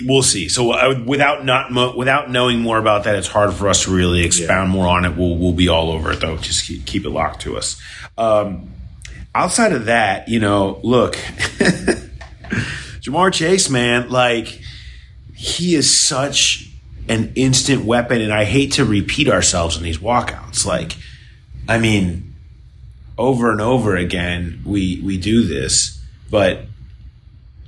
We'll 0.03 0.23
see. 0.23 0.49
So 0.49 0.67
would, 0.89 1.07
without 1.07 1.45
not 1.45 1.73
mo- 1.73 1.97
without 1.97 2.31
knowing 2.31 2.61
more 2.61 2.79
about 2.79 3.05
that, 3.05 3.17
it's 3.17 3.29
hard 3.29 3.53
for 3.53 3.69
us 3.69 3.85
to 3.85 3.95
really 3.95 4.25
expound 4.25 4.71
more 4.71 4.87
on 4.87 5.05
it. 5.05 5.17
We'll 5.17 5.37
we'll 5.37 5.53
be 5.53 5.69
all 5.69 5.91
over 5.91 6.13
it 6.13 6.21
though. 6.21 6.37
Just 6.37 6.67
keep, 6.67 6.87
keep 6.87 7.05
it 7.05 7.11
locked 7.11 7.43
to 7.43 7.57
us. 7.57 7.81
Um, 8.17 8.71
outside 9.35 9.73
of 9.73 9.87
that, 9.87 10.29
you 10.29 10.41
know, 10.41 10.81
look, 10.83 11.15
Ja'Marr 13.01 13.33
Chase, 13.33 13.69
man, 13.69 14.09
like 14.11 14.61
he 15.35 15.75
is 15.75 15.99
such 15.99 16.71
an 17.09 17.33
instant 17.35 17.85
weapon, 17.85 18.21
and 18.21 18.33
I 18.33 18.45
hate 18.45 18.73
to 18.75 18.85
repeat 18.85 19.29
ourselves 19.29 19.77
in 19.77 19.83
these 19.83 19.99
walkouts. 19.99 20.65
Like, 20.65 20.97
I 21.69 21.79
mean, 21.79 22.30
over 23.21 23.53
and 23.53 23.61
over 23.61 23.97
again, 23.97 24.63
we 24.65 25.01
we 25.05 25.19
do 25.19 25.47
this, 25.47 26.03
but 26.31 26.63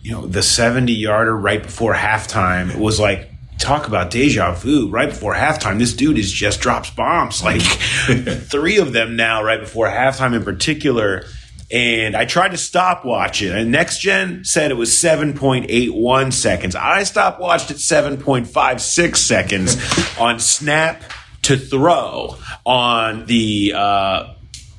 you 0.01 0.11
know, 0.11 0.27
the 0.27 0.43
70 0.43 0.93
yarder 0.93 1.37
right 1.37 1.63
before 1.63 1.95
halftime 1.95 2.71
It 2.71 2.79
was 2.79 2.99
like, 2.99 3.31
talk 3.61 3.87
about 3.87 4.11
deja 4.11 4.53
vu. 4.53 4.89
Right 4.89 5.09
before 5.09 5.35
halftime, 5.35 5.79
this 5.79 5.95
dude 5.95 6.19
is 6.19 6.33
just 6.33 6.61
drops 6.61 6.91
bombs. 6.91 7.43
Like 7.45 7.63
three 7.63 8.79
of 8.79 8.93
them 8.93 9.15
now, 9.15 9.45
right 9.45 9.61
before 9.61 9.87
halftime 9.87 10.35
in 10.35 10.43
particular. 10.43 11.25
And 11.71 12.17
I 12.17 12.25
tried 12.25 12.51
to 12.51 12.59
stop 12.59 13.05
watch 13.05 13.41
it, 13.41 13.53
and 13.53 13.71
Next 13.71 14.01
Gen 14.01 14.45
said 14.45 14.71
it 14.71 14.75
was 14.75 14.91
7.81 14.91 16.33
seconds. 16.33 16.75
I 16.75 17.05
stopped 17.05 17.41
watched 17.41 17.71
at 17.71 17.79
7.56 17.79 19.17
seconds 19.17 19.77
on 20.19 20.39
snap 20.39 21.03
to 21.43 21.57
throw 21.57 22.37
on 22.67 23.25
the 23.25 23.73
uh, 23.75 24.35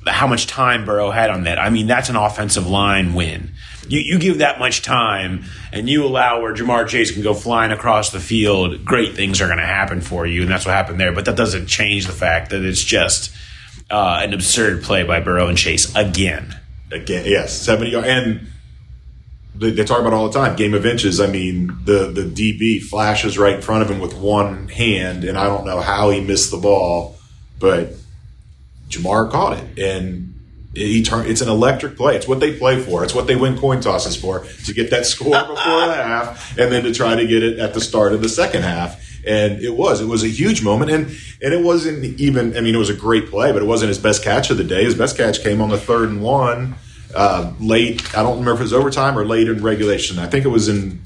how 0.06 0.26
much 0.26 0.46
time 0.46 0.84
Burrow 0.84 1.10
had 1.10 1.30
on 1.30 1.44
that. 1.44 1.58
I 1.58 1.70
mean, 1.70 1.86
that's 1.86 2.08
an 2.08 2.16
offensive 2.16 2.66
line 2.66 3.14
win. 3.14 3.52
You, 3.88 4.00
you 4.00 4.18
give 4.18 4.38
that 4.38 4.58
much 4.58 4.82
time 4.82 5.44
and 5.72 5.88
you 5.88 6.04
allow 6.04 6.40
where 6.40 6.54
Ja'Marr 6.54 6.88
Chase 6.88 7.10
can 7.10 7.22
go 7.22 7.34
flying 7.34 7.72
across 7.72 8.10
the 8.10 8.20
field, 8.20 8.84
great 8.84 9.14
things 9.14 9.40
are 9.40 9.46
going 9.46 9.58
to 9.58 9.66
happen 9.66 10.00
for 10.00 10.26
you. 10.26 10.42
And 10.42 10.50
that's 10.50 10.64
what 10.64 10.74
happened 10.74 11.00
there. 11.00 11.12
But 11.12 11.26
that 11.26 11.36
doesn't 11.36 11.66
change 11.66 12.06
the 12.06 12.12
fact 12.12 12.50
that 12.50 12.64
it's 12.64 12.82
just 12.82 13.34
uh, 13.90 14.20
an 14.22 14.32
absurd 14.32 14.82
play 14.82 15.02
by 15.02 15.20
Burrow 15.20 15.48
and 15.48 15.58
Chase 15.58 15.94
again. 15.94 16.58
Again, 16.90 17.24
yes, 17.26 17.52
70 17.52 17.90
yards. 17.90 18.08
And 18.08 18.46
they, 19.54 19.70
they 19.70 19.84
talk 19.84 20.00
about 20.00 20.12
all 20.12 20.28
the 20.28 20.38
time 20.38 20.56
game 20.56 20.74
of 20.74 20.86
inches. 20.86 21.20
I 21.20 21.26
mean, 21.26 21.76
the, 21.84 22.10
the 22.10 22.22
DB 22.22 22.82
flashes 22.82 23.38
right 23.38 23.56
in 23.56 23.62
front 23.62 23.82
of 23.82 23.90
him 23.90 24.00
with 24.00 24.14
one 24.14 24.68
hand, 24.68 25.24
and 25.24 25.38
I 25.38 25.44
don't 25.44 25.64
know 25.64 25.80
how 25.80 26.10
he 26.10 26.20
missed 26.20 26.50
the 26.50 26.56
ball, 26.56 27.16
but 27.58 27.94
Ja'Marr 28.96 29.30
caught 29.30 29.58
it. 29.58 29.78
And 29.78 30.34
he 30.74 31.02
turned, 31.02 31.28
it's 31.28 31.40
an 31.40 31.48
electric 31.48 31.96
play. 31.96 32.16
It's 32.16 32.26
what 32.26 32.40
they 32.40 32.56
play 32.56 32.80
for. 32.80 33.04
It's 33.04 33.14
what 33.14 33.26
they 33.26 33.36
win 33.36 33.56
coin 33.58 33.80
tosses 33.80 34.16
for 34.16 34.44
to 34.64 34.74
get 34.74 34.90
that 34.90 35.06
score 35.06 35.30
before 35.30 35.54
the 35.56 35.94
half 35.94 36.58
and 36.58 36.72
then 36.72 36.84
to 36.84 36.92
try 36.92 37.14
to 37.14 37.26
get 37.26 37.42
it 37.42 37.58
at 37.58 37.74
the 37.74 37.80
start 37.80 38.12
of 38.12 38.22
the 38.22 38.28
second 38.28 38.62
half. 38.62 39.00
And 39.26 39.62
it 39.62 39.74
was, 39.74 40.00
it 40.00 40.06
was 40.06 40.22
a 40.22 40.28
huge 40.28 40.62
moment. 40.62 40.90
And, 40.90 41.06
and 41.42 41.54
it 41.54 41.64
wasn't 41.64 42.20
even, 42.20 42.56
I 42.56 42.60
mean, 42.60 42.74
it 42.74 42.78
was 42.78 42.90
a 42.90 42.94
great 42.94 43.30
play, 43.30 43.52
but 43.52 43.62
it 43.62 43.66
wasn't 43.66 43.88
his 43.88 43.98
best 43.98 44.22
catch 44.22 44.50
of 44.50 44.58
the 44.58 44.64
day. 44.64 44.84
His 44.84 44.94
best 44.94 45.16
catch 45.16 45.42
came 45.42 45.60
on 45.60 45.70
the 45.70 45.78
third 45.78 46.10
and 46.10 46.22
one, 46.22 46.74
uh, 47.14 47.52
late. 47.58 48.16
I 48.16 48.22
don't 48.22 48.38
remember 48.40 48.54
if 48.54 48.60
it 48.60 48.64
was 48.64 48.72
overtime 48.74 49.16
or 49.16 49.24
late 49.24 49.48
in 49.48 49.62
regulation. 49.62 50.18
I 50.18 50.26
think 50.26 50.44
it 50.44 50.48
was 50.48 50.68
in, 50.68 51.00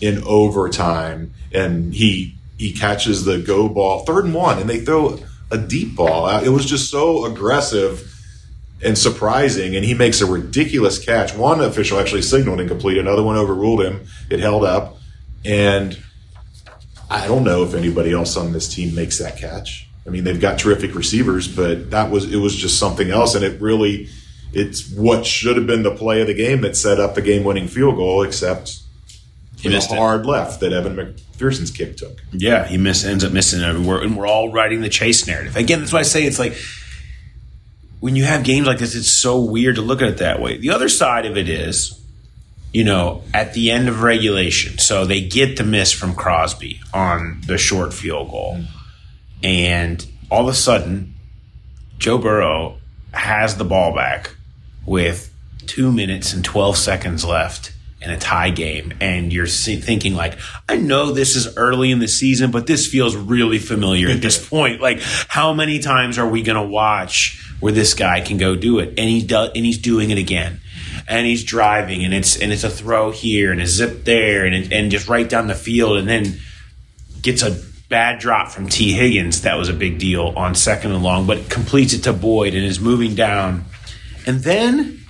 in 0.00 0.22
overtime 0.24 1.34
and 1.52 1.92
he, 1.92 2.36
he 2.56 2.72
catches 2.72 3.24
the 3.24 3.38
go 3.38 3.68
ball 3.68 4.04
third 4.06 4.24
and 4.24 4.34
one 4.34 4.58
and 4.58 4.70
they 4.70 4.80
throw 4.80 5.18
a 5.52 5.58
deep 5.58 5.94
ball. 5.94 6.26
Uh, 6.26 6.42
it 6.42 6.48
was 6.48 6.64
just 6.64 6.90
so 6.90 7.24
aggressive 7.26 8.08
and 8.82 8.98
surprising, 8.98 9.76
and 9.76 9.84
he 9.84 9.94
makes 9.94 10.20
a 10.20 10.26
ridiculous 10.26 10.98
catch. 10.98 11.34
One 11.34 11.60
official 11.60 12.00
actually 12.00 12.22
signaled 12.22 12.60
incomplete, 12.60 12.98
another 12.98 13.22
one 13.22 13.36
overruled 13.36 13.82
him. 13.82 14.06
It 14.28 14.40
held 14.40 14.64
up, 14.64 14.96
and 15.44 15.96
I 17.08 17.28
don't 17.28 17.44
know 17.44 17.62
if 17.62 17.74
anybody 17.74 18.12
else 18.12 18.36
on 18.36 18.52
this 18.52 18.72
team 18.74 18.94
makes 18.94 19.18
that 19.18 19.36
catch. 19.36 19.88
I 20.06 20.10
mean, 20.10 20.24
they've 20.24 20.40
got 20.40 20.58
terrific 20.58 20.96
receivers, 20.96 21.46
but 21.46 21.90
that 21.90 22.10
was 22.10 22.32
it 22.32 22.38
was 22.38 22.56
just 22.56 22.78
something 22.78 23.10
else, 23.10 23.36
and 23.36 23.44
it 23.44 23.60
really 23.60 24.08
it's 24.52 24.90
what 24.90 25.24
should 25.24 25.56
have 25.56 25.66
been 25.66 25.82
the 25.82 25.94
play 25.94 26.20
of 26.20 26.26
the 26.26 26.34
game 26.34 26.60
that 26.62 26.76
set 26.76 27.00
up 27.00 27.14
the 27.14 27.22
game-winning 27.22 27.68
field 27.68 27.96
goal, 27.96 28.22
except 28.22 28.81
The 29.62 29.70
missed 29.70 29.92
it. 29.92 29.96
hard 29.96 30.26
left 30.26 30.60
that 30.60 30.72
Evan 30.72 30.96
McPherson's 30.96 31.70
kick 31.70 31.96
took. 31.96 32.22
Yeah, 32.32 32.66
he 32.66 32.78
miss, 32.78 33.04
ends 33.04 33.24
up 33.24 33.32
missing 33.32 33.60
it. 33.60 33.78
We're, 33.78 34.02
and 34.02 34.16
we're 34.16 34.26
all 34.26 34.50
writing 34.50 34.80
the 34.80 34.88
chase 34.88 35.26
narrative. 35.26 35.56
Again, 35.56 35.80
that's 35.80 35.92
why 35.92 36.00
I 36.00 36.02
say 36.02 36.24
it's 36.24 36.38
like 36.38 36.54
when 38.00 38.16
you 38.16 38.24
have 38.24 38.42
games 38.42 38.66
like 38.66 38.78
this, 38.78 38.96
it's 38.96 39.12
so 39.12 39.40
weird 39.40 39.76
to 39.76 39.82
look 39.82 40.02
at 40.02 40.08
it 40.08 40.18
that 40.18 40.40
way. 40.40 40.56
The 40.56 40.70
other 40.70 40.88
side 40.88 41.24
of 41.24 41.36
it 41.36 41.48
is, 41.48 42.04
you 42.72 42.82
know, 42.82 43.22
at 43.32 43.54
the 43.54 43.70
end 43.70 43.88
of 43.88 44.02
regulation, 44.02 44.78
so 44.78 45.04
they 45.04 45.20
get 45.20 45.56
the 45.56 45.62
miss 45.62 45.92
from 45.92 46.14
Crosby 46.14 46.80
on 46.92 47.40
the 47.46 47.56
short 47.56 47.94
field 47.94 48.30
goal. 48.30 48.64
And 49.44 50.04
all 50.30 50.42
of 50.42 50.48
a 50.48 50.54
sudden, 50.54 51.14
Joe 51.98 52.18
Burrow 52.18 52.78
has 53.12 53.56
the 53.56 53.64
ball 53.64 53.94
back 53.94 54.34
with 54.84 55.32
two 55.66 55.92
minutes 55.92 56.32
and 56.32 56.44
12 56.44 56.76
seconds 56.76 57.24
left 57.24 57.72
in 58.04 58.10
a 58.10 58.18
tie 58.18 58.50
game. 58.50 58.92
And 59.00 59.32
you're 59.32 59.46
thinking, 59.46 60.14
like, 60.14 60.38
I 60.68 60.76
know 60.76 61.12
this 61.12 61.36
is 61.36 61.56
early 61.56 61.90
in 61.90 61.98
the 61.98 62.08
season, 62.08 62.50
but 62.50 62.66
this 62.66 62.86
feels 62.86 63.14
really 63.16 63.58
familiar 63.58 64.08
at 64.10 64.20
this 64.20 64.44
point. 64.48 64.80
Like, 64.80 65.00
how 65.28 65.52
many 65.52 65.78
times 65.78 66.18
are 66.18 66.28
we 66.28 66.42
going 66.42 66.56
to 66.62 66.68
watch 66.68 67.38
where 67.60 67.72
this 67.72 67.94
guy 67.94 68.20
can 68.20 68.38
go 68.38 68.56
do 68.56 68.78
it? 68.80 68.88
And, 68.98 69.08
he 69.08 69.24
does, 69.24 69.50
and 69.54 69.64
he's 69.64 69.78
doing 69.78 70.10
it 70.10 70.18
again. 70.18 70.60
And 71.08 71.26
he's 71.26 71.42
driving, 71.44 72.04
and 72.04 72.14
it's 72.14 72.36
and 72.40 72.52
it's 72.52 72.64
a 72.64 72.70
throw 72.70 73.10
here 73.10 73.50
and 73.50 73.60
a 73.60 73.66
zip 73.66 74.04
there, 74.04 74.44
and 74.46 74.54
it- 74.54 74.72
and 74.72 74.90
just 74.90 75.08
right 75.08 75.28
down 75.28 75.46
the 75.48 75.54
field, 75.54 75.96
and 75.96 76.08
then 76.08 76.38
gets 77.22 77.42
a 77.42 77.60
bad 77.88 78.18
drop 78.20 78.50
from 78.50 78.68
Tee 78.68 78.92
Higgins. 78.92 79.42
That 79.42 79.58
was 79.58 79.68
a 79.68 79.72
big 79.72 79.98
deal 79.98 80.32
on 80.36 80.54
second 80.54 80.92
and 80.92 81.02
long, 81.02 81.26
but 81.26 81.48
completes 81.50 81.92
it 81.92 82.02
to 82.04 82.12
Boyd 82.12 82.54
and 82.54 82.64
is 82.64 82.78
moving 82.78 83.14
down. 83.14 83.64
And 84.26 84.40
then 84.42 85.01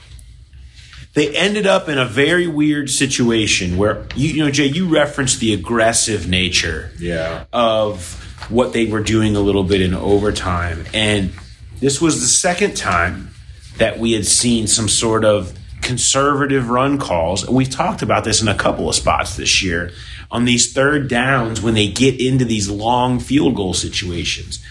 they 1.14 1.34
ended 1.36 1.66
up 1.66 1.88
in 1.88 1.98
a 1.98 2.06
very 2.06 2.46
weird 2.46 2.88
situation 2.90 3.76
where 3.76 4.06
you, 4.16 4.28
you 4.30 4.44
know, 4.44 4.50
Jay, 4.50 4.66
you 4.66 4.88
referenced 4.88 5.40
the 5.40 5.52
aggressive 5.52 6.28
nature 6.28 6.90
Yeah. 6.98 7.44
of 7.52 8.18
what 8.48 8.72
they 8.72 8.86
were 8.86 9.02
doing 9.02 9.36
a 9.36 9.40
little 9.40 9.64
bit 9.64 9.80
in 9.82 9.94
overtime. 9.94 10.84
And 10.94 11.32
this 11.80 12.00
was 12.00 12.20
the 12.20 12.26
second 12.28 12.76
time 12.76 13.30
that 13.78 13.98
we 13.98 14.12
had 14.12 14.26
seen 14.26 14.66
some 14.66 14.88
sort 14.88 15.24
of 15.24 15.52
conservative 15.80 16.68
run 16.70 16.98
calls. 16.98 17.42
And 17.44 17.54
we've 17.54 17.70
talked 17.70 18.02
about 18.02 18.24
this 18.24 18.40
in 18.40 18.48
a 18.48 18.54
couple 18.54 18.88
of 18.88 18.94
spots 18.94 19.36
this 19.36 19.62
year 19.62 19.90
on 20.30 20.44
these 20.44 20.72
third 20.72 21.08
downs 21.08 21.60
when 21.60 21.74
they 21.74 21.88
get 21.88 22.20
into 22.20 22.44
these 22.44 22.70
long 22.70 23.18
field 23.20 23.54
goal 23.56 23.74
situations. 23.74 24.62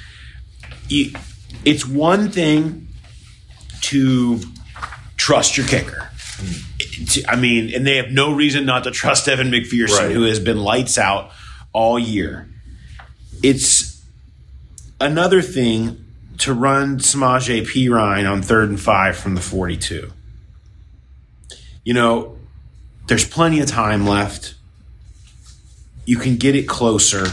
You, 0.88 1.12
it's 1.66 1.86
one 1.86 2.30
thing 2.32 2.88
to 3.82 4.40
trust 5.18 5.58
your 5.58 5.68
kicker. 5.68 6.10
I 7.28 7.36
mean, 7.36 7.74
and 7.74 7.86
they 7.86 7.98
have 7.98 8.12
no 8.12 8.34
reason 8.34 8.66
not 8.66 8.84
to 8.86 8.92
trust 8.92 9.28
Evan 9.28 9.52
McPherson, 9.52 9.98
Right. 9.98 10.12
who 10.12 10.24
has 10.24 10.40
been 10.40 10.58
lights 10.58 10.98
out 10.98 11.32
all 11.74 11.98
year. 12.00 12.48
It's 13.44 14.02
another 15.00 15.42
thing 15.42 16.04
to 16.40 16.54
run 16.54 16.98
Samaje 17.00 17.64
Perine 17.66 18.30
on 18.30 18.42
third 18.42 18.70
and 18.70 18.80
five 18.80 19.16
from 19.18 19.36
the 19.36 19.42
42. 19.42 20.12
You 21.84 21.94
know, 21.94 22.38
there's 23.08 23.26
plenty 23.28 23.60
of 23.60 23.68
time 23.68 24.06
left. 24.08 24.56
You 26.06 26.18
can 26.18 26.38
get 26.38 26.56
it 26.56 26.68
closer. 26.68 27.28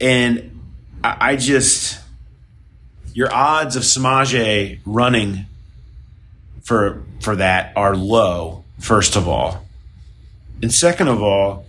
And 0.00 0.60
I, 1.04 1.16
I 1.32 1.36
just, 1.36 2.00
your 3.14 3.32
odds 3.32 3.76
of 3.76 3.82
Samaje 3.82 4.80
running 4.84 5.46
for 6.62 7.02
for 7.22 7.36
that 7.36 7.72
are 7.76 7.96
low. 7.96 8.64
First 8.78 9.14
of 9.16 9.28
all, 9.28 9.64
and 10.60 10.72
second 10.72 11.08
of 11.08 11.22
all, 11.22 11.66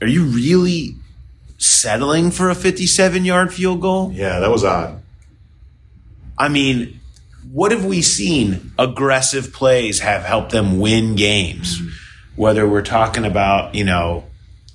are 0.00 0.06
you 0.06 0.24
really 0.24 0.96
settling 1.58 2.30
for 2.30 2.50
a 2.50 2.54
57 2.54 3.24
yard 3.24 3.52
field 3.54 3.80
goal? 3.80 4.10
Yeah, 4.12 4.40
that 4.40 4.50
was 4.50 4.64
odd. 4.64 5.00
I 6.36 6.48
mean, 6.48 7.00
what 7.52 7.72
have 7.72 7.84
we 7.84 8.02
seen? 8.02 8.72
Aggressive 8.78 9.52
plays 9.52 10.00
have 10.00 10.22
helped 10.22 10.50
them 10.50 10.78
win 10.80 11.14
games. 11.14 11.80
Whether 12.36 12.68
we're 12.68 12.82
talking 12.82 13.24
about, 13.24 13.74
you 13.74 13.84
know, 13.84 14.24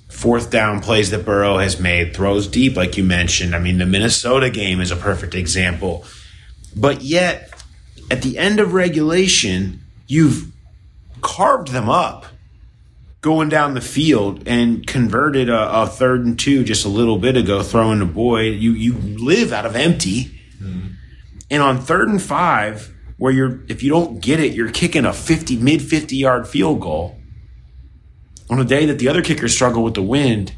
fourth 0.08 0.50
down 0.50 0.80
plays 0.80 1.10
that 1.10 1.24
Burrow 1.24 1.58
has 1.58 1.78
made, 1.78 2.14
throws 2.14 2.46
deep, 2.46 2.76
like 2.76 2.96
you 2.96 3.04
mentioned. 3.04 3.54
I 3.54 3.58
mean, 3.58 3.78
the 3.78 3.86
Minnesota 3.86 4.50
game 4.50 4.80
is 4.80 4.90
a 4.90 4.96
perfect 4.96 5.34
example. 5.34 6.04
But 6.74 7.02
yet, 7.02 7.50
at 8.10 8.22
the 8.22 8.38
end 8.38 8.60
of 8.60 8.72
regulation, 8.72 9.84
you've 10.10 10.52
carved 11.20 11.68
them 11.68 11.88
up 11.88 12.26
going 13.20 13.48
down 13.48 13.74
the 13.74 13.80
field 13.80 14.42
and 14.46 14.86
converted 14.86 15.48
a, 15.48 15.82
a 15.82 15.86
third 15.86 16.24
and 16.24 16.38
two 16.38 16.64
just 16.64 16.84
a 16.84 16.88
little 16.88 17.18
bit 17.18 17.36
ago, 17.36 17.62
throwing 17.62 18.00
to 18.00 18.06
Boyd. 18.06 18.56
You 18.56 18.72
you 18.72 18.94
live 18.94 19.52
out 19.52 19.66
of 19.66 19.76
empty. 19.76 20.40
Mm-hmm. 20.60 20.88
And 21.50 21.62
on 21.62 21.80
third 21.80 22.08
and 22.08 22.20
five, 22.20 22.94
where 23.18 23.32
you're 23.32 23.60
if 23.68 23.82
you 23.82 23.90
don't 23.90 24.20
get 24.20 24.40
it, 24.40 24.52
you're 24.52 24.70
kicking 24.70 25.04
a 25.04 25.12
50 25.12 25.56
mid 25.56 25.82
50 25.82 26.16
yard 26.16 26.48
field 26.48 26.80
goal. 26.80 27.16
On 28.48 28.58
a 28.58 28.64
day 28.64 28.84
that 28.86 28.98
the 28.98 29.08
other 29.08 29.22
kickers 29.22 29.54
struggle 29.54 29.84
with 29.84 29.94
the 29.94 30.02
wind, 30.02 30.54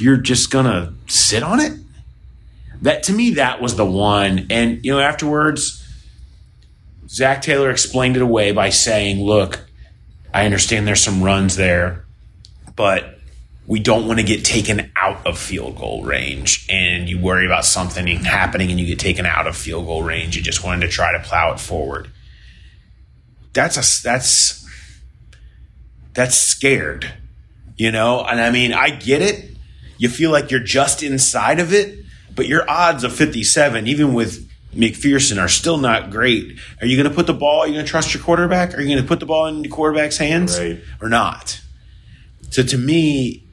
you're 0.00 0.18
just 0.18 0.52
gonna 0.52 0.94
sit 1.08 1.42
on 1.42 1.58
it? 1.58 1.72
That 2.82 3.02
to 3.04 3.12
me, 3.12 3.30
that 3.30 3.60
was 3.60 3.74
the 3.74 3.84
one. 3.84 4.46
And 4.50 4.84
you 4.84 4.92
know, 4.92 5.00
afterwards, 5.00 5.84
Zac 7.08 7.42
Taylor 7.42 7.70
explained 7.70 8.16
it 8.16 8.22
away 8.22 8.52
by 8.52 8.70
saying, 8.70 9.24
look, 9.24 9.64
I 10.32 10.44
understand 10.44 10.86
there's 10.86 11.02
some 11.02 11.22
runs 11.22 11.56
there, 11.56 12.04
but 12.76 13.18
we 13.66 13.80
don't 13.80 14.06
want 14.06 14.18
to 14.18 14.24
get 14.24 14.44
taken 14.44 14.90
out 14.96 15.26
of 15.26 15.38
field 15.38 15.76
goal 15.76 16.02
range 16.02 16.66
and 16.70 17.08
you 17.08 17.18
worry 17.18 17.46
about 17.46 17.64
something 17.64 18.06
happening 18.24 18.70
and 18.70 18.80
you 18.80 18.86
get 18.86 18.98
taken 18.98 19.26
out 19.26 19.46
of 19.46 19.56
field 19.56 19.86
goal 19.86 20.02
range. 20.02 20.36
You 20.36 20.42
just 20.42 20.64
wanted 20.64 20.86
to 20.86 20.88
try 20.92 21.12
to 21.12 21.20
plow 21.20 21.52
it 21.52 21.60
forward. 21.60 22.10
That's 23.52 23.76
a 23.76 24.02
that's 24.02 24.66
that's 26.14 26.34
scared, 26.34 27.12
you 27.76 27.90
know? 27.90 28.24
And 28.24 28.40
I 28.40 28.50
mean, 28.50 28.72
I 28.72 28.90
get 28.90 29.22
it. 29.22 29.50
You 29.98 30.08
feel 30.08 30.30
like 30.30 30.50
you're 30.50 30.60
just 30.60 31.02
inside 31.02 31.60
of 31.60 31.72
it, 31.72 32.04
but 32.34 32.46
your 32.46 32.68
odds 32.70 33.04
of 33.04 33.14
57, 33.14 33.86
even 33.86 34.14
with 34.14 34.47
McPherson, 34.78 35.40
are 35.42 35.48
still 35.48 35.76
not 35.76 36.10
great. 36.10 36.58
Are 36.80 36.86
you 36.86 36.96
going 36.96 37.08
to 37.08 37.14
put 37.14 37.26
the 37.26 37.34
ball, 37.34 37.60
are 37.60 37.66
you 37.66 37.74
going 37.74 37.84
to 37.84 37.90
trust 37.90 38.14
your 38.14 38.22
quarterback? 38.22 38.74
Are 38.74 38.80
you 38.80 38.88
going 38.88 39.02
to 39.02 39.06
put 39.08 39.20
the 39.20 39.26
ball 39.26 39.46
in 39.46 39.62
the 39.62 39.68
quarterback's 39.68 40.16
hands 40.18 40.58
Right. 40.58 40.80
or 41.02 41.08
not? 41.08 41.60
So 42.50 42.62
to 42.62 42.78
me, 42.78 43.44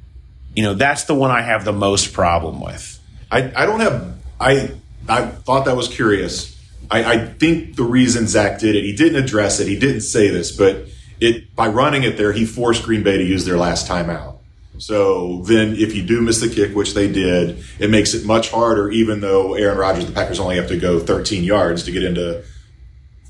you 0.56 0.64
know, 0.64 0.74
that's 0.74 1.04
the 1.06 1.16
one 1.16 1.32
I 1.32 1.42
have 1.42 1.66
the 1.66 1.74
most 1.74 2.14
problem 2.14 2.62
with. 2.62 3.00
I, 3.32 3.52
I 3.56 3.66
don't 3.66 3.80
have 3.82 4.16
I 4.40 4.72
I 5.10 5.26
thought 5.26 5.66
that 5.66 5.76
was 5.76 5.88
curious. 5.88 6.56
I, 6.90 7.04
I 7.14 7.26
think 7.26 7.76
the 7.76 7.84
reason 7.84 8.28
Zac 8.28 8.60
did 8.60 8.76
it, 8.76 8.84
he 8.84 8.96
didn't 8.96 9.22
address 9.22 9.60
it, 9.60 9.68
he 9.68 9.78
didn't 9.78 10.02
say 10.02 10.30
this, 10.30 10.52
but 10.56 10.86
it 11.20 11.54
by 11.56 11.68
running 11.68 12.04
it 12.04 12.18
there, 12.18 12.32
he 12.32 12.46
forced 12.46 12.84
Green 12.84 13.04
Bay 13.04 13.18
to 13.18 13.24
use 13.24 13.44
their 13.46 13.58
last 13.58 13.88
timeout. 13.90 14.35
So 14.78 15.42
then 15.44 15.76
if 15.76 15.96
you 15.96 16.04
do 16.04 16.22
miss 16.22 16.42
the 16.42 16.50
kick, 16.50 16.76
which 16.76 16.94
they 16.94 17.12
did, 17.12 17.64
it 17.80 17.90
makes 17.90 18.14
it 18.14 18.26
much 18.26 18.50
harder, 18.52 18.90
even 18.90 19.22
though 19.22 19.54
Aaron 19.54 19.78
Rodgers, 19.78 20.06
the 20.06 20.12
Packers 20.12 20.40
only 20.40 20.58
have 20.58 20.68
to 20.68 20.78
go 20.78 21.00
13 21.00 21.44
yards 21.44 21.84
to 21.84 21.92
get 21.92 22.04
into 22.04 22.44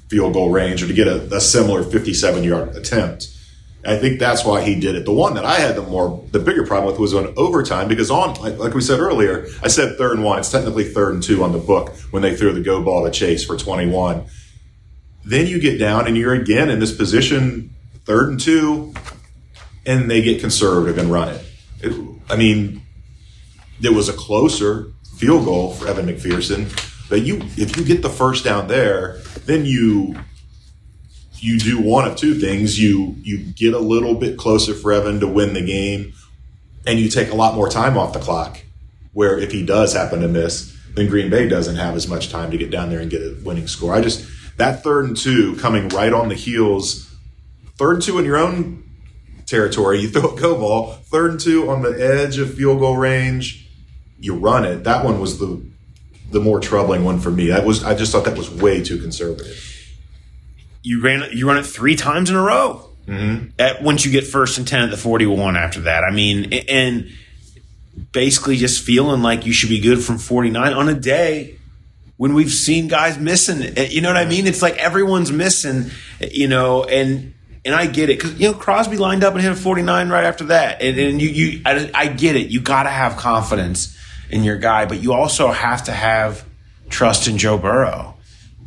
field 0.10 0.34
goal 0.34 0.50
range 0.50 0.84
or 0.84 0.88
to 0.88 0.94
get 0.94 1.08
a, 1.08 1.36
a 1.36 1.42
similar 1.42 1.84
57 1.84 2.44
yard 2.44 2.76
attempt. 2.76 3.32
I 3.86 3.98
think 3.98 4.20
that's 4.20 4.44
why 4.44 4.62
he 4.62 4.80
did 4.80 4.96
it. 4.96 5.06
The 5.06 5.14
one 5.14 5.36
that 5.36 5.46
I 5.46 5.60
had 5.60 5.76
the 5.76 5.84
more 5.84 6.24
the 6.32 6.40
bigger 6.40 6.66
problem 6.66 6.92
with 6.92 7.00
was 7.00 7.14
on 7.14 7.32
overtime 7.38 7.88
because 7.88 8.10
on 8.10 8.34
like, 8.42 8.58
like 8.58 8.74
we 8.74 8.82
said 8.82 9.00
earlier, 9.00 9.48
I 9.62 9.68
said 9.68 9.98
third 9.98 10.14
and 10.14 10.24
one. 10.24 10.40
It's 10.40 10.52
technically 10.52 10.86
third 10.86 11.14
and 11.14 11.22
two 11.22 11.44
on 11.44 11.52
the 11.52 11.60
book 11.60 11.96
when 12.10 12.24
they 12.24 12.36
threw 12.36 12.52
the 12.52 12.62
go 12.62 12.82
ball 12.84 13.06
to 13.06 13.12
Chase 13.12 13.46
for 13.46 13.56
21. 13.56 14.26
Then 15.24 15.46
you 15.48 15.60
get 15.60 15.78
down 15.78 16.08
and 16.08 16.18
you're 16.18 16.34
again 16.34 16.70
in 16.70 16.80
this 16.80 16.96
position, 16.96 17.76
third 18.06 18.30
and 18.30 18.40
two, 18.40 18.94
and 19.86 20.10
they 20.10 20.22
get 20.22 20.42
conservative 20.42 20.98
and 20.98 21.12
run 21.12 21.30
it. 21.30 21.46
it 21.82 22.20
I 22.30 22.36
mean, 22.36 22.82
it 23.82 23.94
was 23.94 24.10
a 24.10 24.14
closer 24.14 24.92
field 25.18 25.46
goal 25.46 25.74
for 25.74 25.88
Evan 25.88 26.08
McPherson, 26.08 26.70
but 27.10 27.22
you 27.22 27.38
if 27.58 27.78
you 27.78 27.84
get 27.84 28.02
the 28.02 28.10
first 28.10 28.44
down 28.44 28.68
there, 28.68 29.20
then 29.46 29.66
you 29.66 30.16
you 31.40 31.60
do 31.60 31.80
one 31.82 32.08
of 32.08 32.16
two 32.16 32.36
things. 32.36 32.80
You 32.80 33.16
you 33.22 33.40
get 33.40 33.74
a 33.74 33.80
little 33.80 34.16
bit 34.16 34.38
closer 34.38 34.74
for 34.74 34.92
Evan 34.92 35.20
to 35.20 35.28
win 35.28 35.54
the 35.54 35.66
game, 35.66 36.14
and 36.88 37.00
you 37.00 37.10
take 37.10 37.32
a 37.32 37.36
lot 37.36 37.56
more 37.56 37.70
time 37.70 37.98
off 37.98 38.14
the 38.14 38.20
clock. 38.20 38.62
Where 39.14 39.40
if 39.40 39.52
he 39.52 39.66
does 39.66 39.94
happen 39.94 40.20
to 40.22 40.28
miss, 40.28 40.78
then 40.94 41.08
Green 41.08 41.30
Bay 41.30 41.48
doesn't 41.48 41.78
have 41.78 41.96
as 41.96 42.08
much 42.08 42.30
time 42.30 42.52
to 42.52 42.58
get 42.58 42.70
down 42.70 42.90
there 42.90 43.00
and 43.00 43.10
get 43.10 43.22
a 43.22 43.38
winning 43.44 43.68
score. 43.68 43.94
I 43.94 44.02
just 44.02 44.26
that 44.58 44.84
third 44.84 45.06
and 45.06 45.16
two 45.16 45.56
coming 45.58 45.90
right 45.90 46.12
on 46.12 46.30
the 46.30 46.36
heels, 46.36 47.14
third 47.78 47.94
and 47.96 48.04
two 48.04 48.18
in 48.20 48.26
your 48.26 48.38
own 48.38 48.85
territory, 49.46 50.02
you 50.02 50.10
throw 50.10 50.36
a 50.36 50.40
go 50.40 50.58
ball, 50.58 50.94
third 50.94 51.32
and 51.32 51.40
two 51.40 51.70
on 51.70 51.82
the 51.82 51.92
edge 51.92 52.38
of 52.38 52.54
field 52.56 52.80
goal 52.80 52.98
range, 52.98 53.68
you 54.20 54.36
run 54.36 54.66
it. 54.66 54.84
That 54.84 55.06
one 55.06 55.20
was 55.20 55.40
the 55.40 55.62
the 56.32 56.40
more 56.40 56.60
troubling 56.60 57.04
one 57.04 57.20
for 57.20 57.32
me. 57.32 57.52
I 57.52 57.60
was 57.60 57.84
I 57.84 57.96
just 57.96 58.12
thought 58.12 58.26
that 58.26 58.38
was 58.38 58.50
way 58.50 58.84
too 58.84 59.00
conservative. 59.00 59.72
You 60.82 61.02
ran 61.02 61.30
you 61.32 61.48
run 61.48 61.58
it 61.58 61.66
three 61.66 61.96
times 61.96 62.30
in 62.30 62.36
a 62.36 62.42
row. 62.42 62.90
Mm-hmm. 63.08 63.50
At 63.60 63.84
once 63.84 64.04
you 64.04 64.12
get 64.12 64.26
first 64.26 64.58
and 64.58 64.68
ten 64.68 64.82
at 64.82 64.92
the 64.92 64.98
forty 64.98 65.26
one. 65.26 65.56
After 65.56 65.82
that, 65.82 66.04
I 66.04 66.12
mean, 66.12 66.52
and 66.54 67.10
basically 68.12 68.58
just 68.58 68.84
feeling 68.84 69.22
like 69.22 69.46
you 69.46 69.54
should 69.54 69.70
be 69.70 69.80
good 69.80 70.04
from 70.04 70.18
forty 70.18 70.50
nine 70.50 70.74
on 70.74 70.90
a 70.90 70.94
day 70.94 71.60
when 72.18 72.34
we've 72.34 72.52
seen 72.52 72.88
guys 72.88 73.18
missing. 73.18 73.76
You 73.78 74.02
know 74.02 74.10
what 74.10 74.18
I 74.18 74.26
mean? 74.26 74.48
It's 74.48 74.62
like 74.62 74.78
everyone's 74.78 75.32
missing. 75.32 75.92
You 76.20 76.48
know, 76.48 76.84
and 76.84 77.34
and 77.66 77.74
I 77.74 77.88
get 77.88 78.10
it 78.10 78.18
because 78.18 78.40
you 78.40 78.52
know 78.52 78.54
Crosby 78.54 78.98
lined 78.98 79.24
up 79.24 79.34
and 79.34 79.42
hit 79.42 79.52
a 79.52 79.56
forty 79.56 79.82
nine 79.82 80.10
right 80.10 80.24
after 80.24 80.46
that, 80.46 80.82
and, 80.82 80.98
and 80.98 81.22
you 81.22 81.30
you 81.30 81.62
I, 81.66 81.92
I 81.94 82.08
get 82.08 82.36
it. 82.36 82.50
You 82.50 82.62
got 82.62 82.84
to 82.84 82.90
have 82.90 83.18
confidence 83.18 83.98
in 84.30 84.44
your 84.44 84.58
guy, 84.58 84.86
but 84.86 85.02
you 85.02 85.14
also 85.14 85.52
have 85.52 85.84
to 85.86 85.92
have 85.92 86.46
trust 86.90 87.28
in 87.28 87.38
Joe 87.38 87.58
Burrow 87.58 88.16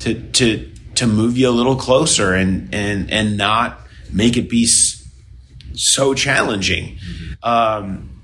to 0.00 0.14
to 0.32 0.70
to 0.96 1.06
move 1.06 1.38
you 1.38 1.48
a 1.48 1.52
little 1.52 1.76
closer 1.76 2.34
and 2.34 2.74
and 2.74 3.10
and 3.10 3.36
not 3.36 3.80
make 4.12 4.36
it 4.36 4.50
be 4.50 4.66
so 5.74 6.14
challenging. 6.14 6.98
Um, 7.42 8.22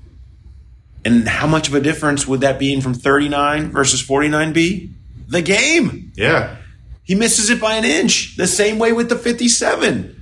and 1.05 1.27
how 1.27 1.47
much 1.47 1.67
of 1.67 1.75
a 1.75 1.79
difference 1.79 2.27
would 2.27 2.41
that 2.41 2.57
being 2.57 2.81
from 2.81 2.95
39 2.95 3.71
versus 3.71 4.01
49 4.01 4.53
be? 4.53 4.89
The 5.27 5.41
game. 5.41 6.11
Yeah. 6.15 6.57
He 7.03 7.13
misses 7.13 7.51
it 7.51 7.61
by 7.61 7.75
an 7.75 7.85
inch. 7.85 8.35
The 8.35 8.47
same 8.47 8.79
way 8.79 8.91
with 8.91 9.09
the 9.09 9.15
57. 9.15 10.14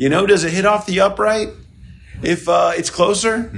You 0.00 0.08
know, 0.08 0.24
does 0.24 0.44
it 0.44 0.52
hit 0.54 0.64
off 0.64 0.86
the 0.86 1.00
upright 1.00 1.50
if 2.22 2.48
uh, 2.48 2.72
it's 2.74 2.88
closer? 2.88 3.52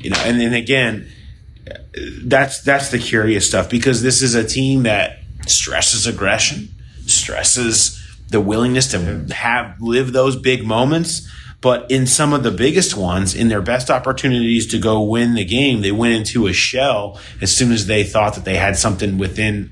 You 0.00 0.10
know, 0.10 0.16
and 0.24 0.40
then 0.40 0.52
again, 0.52 1.08
that's 2.24 2.62
that's 2.62 2.90
the 2.90 2.98
curious 2.98 3.46
stuff 3.46 3.70
because 3.70 4.02
this 4.02 4.22
is 4.22 4.34
a 4.34 4.42
team 4.44 4.82
that 4.82 5.20
stresses 5.46 6.04
aggression, 6.04 6.70
stresses 7.06 8.04
the 8.28 8.40
willingness 8.40 8.90
to 8.90 9.32
have 9.32 9.80
live 9.80 10.12
those 10.12 10.34
big 10.34 10.66
moments. 10.66 11.30
But 11.60 11.92
in 11.92 12.08
some 12.08 12.32
of 12.32 12.42
the 12.42 12.50
biggest 12.50 12.96
ones, 12.96 13.32
in 13.32 13.46
their 13.46 13.62
best 13.62 13.88
opportunities 13.88 14.66
to 14.72 14.80
go 14.80 15.00
win 15.00 15.36
the 15.36 15.44
game, 15.44 15.80
they 15.80 15.92
went 15.92 16.14
into 16.14 16.48
a 16.48 16.52
shell 16.52 17.20
as 17.40 17.54
soon 17.54 17.70
as 17.70 17.86
they 17.86 18.02
thought 18.02 18.34
that 18.34 18.44
they 18.44 18.56
had 18.56 18.76
something 18.76 19.16
within 19.16 19.70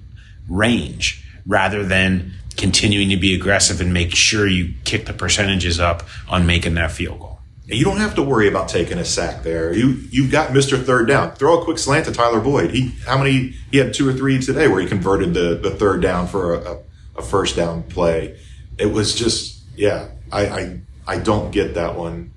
range 0.48 1.20
rather 1.44 1.82
than 1.82 2.32
continuing 2.56 3.08
to 3.10 3.16
be 3.16 3.34
aggressive 3.34 3.80
and 3.80 3.92
make 3.92 4.14
sure 4.14 4.46
you 4.46 4.74
kick 4.84 5.06
the 5.06 5.12
percentages 5.12 5.80
up 5.80 6.04
on 6.28 6.46
making 6.46 6.74
that 6.74 6.92
field 6.92 7.20
goal. 7.20 7.34
You 7.66 7.84
don't 7.84 7.96
have 7.96 8.14
to 8.16 8.22
worry 8.22 8.46
about 8.46 8.68
taking 8.68 8.98
a 8.98 9.04
sack 9.06 9.42
there. 9.42 9.72
You 9.72 10.02
you've 10.10 10.30
got 10.30 10.50
Mr. 10.50 10.82
Third 10.82 11.08
Down. 11.08 11.32
Throw 11.32 11.60
a 11.60 11.64
quick 11.64 11.78
slant 11.78 12.04
to 12.06 12.12
Tyler 12.12 12.40
Boyd. 12.40 12.72
He 12.72 12.90
how 13.06 13.16
many 13.16 13.54
he 13.70 13.78
had 13.78 13.94
two 13.94 14.06
or 14.06 14.12
three 14.12 14.38
today 14.38 14.68
where 14.68 14.82
he 14.82 14.86
converted 14.86 15.32
the, 15.32 15.58
the 15.62 15.70
third 15.70 16.02
down 16.02 16.26
for 16.26 16.54
a, 16.54 16.78
a, 17.16 17.22
first 17.22 17.56
down 17.56 17.82
play. 17.84 18.38
It 18.78 18.86
was 18.86 19.14
just 19.14 19.62
yeah, 19.76 20.08
I, 20.30 20.46
I 20.46 20.80
I 21.06 21.18
don't 21.18 21.52
get 21.52 21.74
that 21.74 21.96
one. 21.96 22.32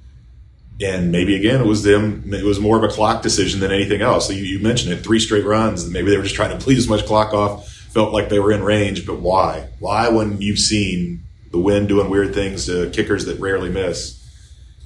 And 0.79 1.11
maybe 1.11 1.35
again 1.35 1.59
it 1.59 1.67
was 1.67 1.83
them 1.83 2.33
it 2.33 2.45
was 2.45 2.61
more 2.61 2.77
of 2.77 2.83
a 2.83 2.93
clock 2.93 3.21
decision 3.21 3.59
than 3.59 3.71
anything 3.73 4.01
else. 4.01 4.27
So 4.27 4.33
you, 4.33 4.43
you 4.43 4.59
mentioned 4.59 4.93
it, 4.93 5.03
three 5.03 5.19
straight 5.19 5.43
runs. 5.43 5.89
Maybe 5.89 6.09
they 6.09 6.15
were 6.15 6.23
just 6.23 6.35
trying 6.35 6.57
to 6.57 6.63
bleed 6.63 6.77
as 6.77 6.87
much 6.87 7.05
clock 7.05 7.33
off, 7.33 7.76
felt 7.89 8.13
like 8.13 8.29
they 8.29 8.39
were 8.39 8.51
in 8.51 8.63
range, 8.63 9.05
but 9.05 9.19
why? 9.19 9.69
Why 9.79 10.09
when 10.09 10.41
you've 10.41 10.59
seen 10.59 11.23
the 11.51 11.59
wind 11.59 11.87
doing 11.87 12.09
weird 12.09 12.33
things 12.33 12.65
to 12.65 12.89
kickers 12.91 13.25
that 13.25 13.39
rarely 13.39 13.69
miss? 13.69 14.23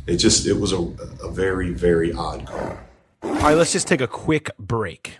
It 0.08 0.18
just 0.18 0.48
it 0.48 0.54
was 0.54 0.72
a, 0.72 0.82
a 1.24 1.32
very 1.32 1.72
very 1.72 2.14
odd 2.14 2.48
call. 2.48 2.78
All 3.24 3.34
right, 3.34 3.56
let's 3.56 3.72
just 3.72 3.88
take 3.88 4.02
a 4.02 4.08
quick 4.08 4.50
break. 4.58 5.20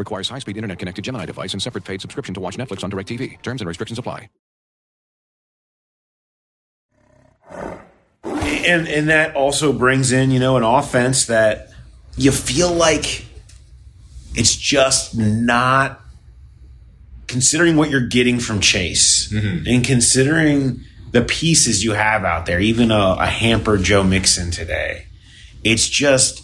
Requires 0.00 0.28
high-speed 0.28 0.56
internet-connected 0.56 1.04
Gemini 1.04 1.26
device 1.26 1.52
and 1.52 1.62
separate 1.62 1.84
paid 1.84 2.00
subscription 2.00 2.34
to 2.34 2.40
watch 2.40 2.56
Netflix 2.56 2.82
on 2.82 2.90
DirecTV. 2.90 3.40
Terms 3.42 3.60
and 3.60 3.68
restrictions 3.68 3.98
apply. 3.98 4.28
and 8.66 8.88
and 8.88 9.08
that 9.08 9.34
also 9.34 9.72
brings 9.72 10.12
in 10.12 10.30
you 10.30 10.38
know 10.38 10.56
an 10.56 10.62
offense 10.62 11.26
that 11.26 11.68
you 12.16 12.30
feel 12.30 12.72
like 12.72 13.24
it's 14.34 14.54
just 14.54 15.16
not 15.16 16.00
considering 17.26 17.76
what 17.76 17.90
you're 17.90 18.06
getting 18.06 18.38
from 18.40 18.60
Chase 18.60 19.32
mm-hmm. 19.32 19.66
and 19.66 19.84
considering 19.84 20.80
the 21.12 21.22
pieces 21.22 21.82
you 21.82 21.92
have 21.92 22.24
out 22.24 22.46
there, 22.46 22.60
even 22.60 22.90
a, 22.90 23.16
a 23.18 23.26
hampered 23.26 23.82
Joe 23.82 24.04
Mixon 24.04 24.50
today. 24.50 25.06
It's 25.64 25.88
just 25.88 26.42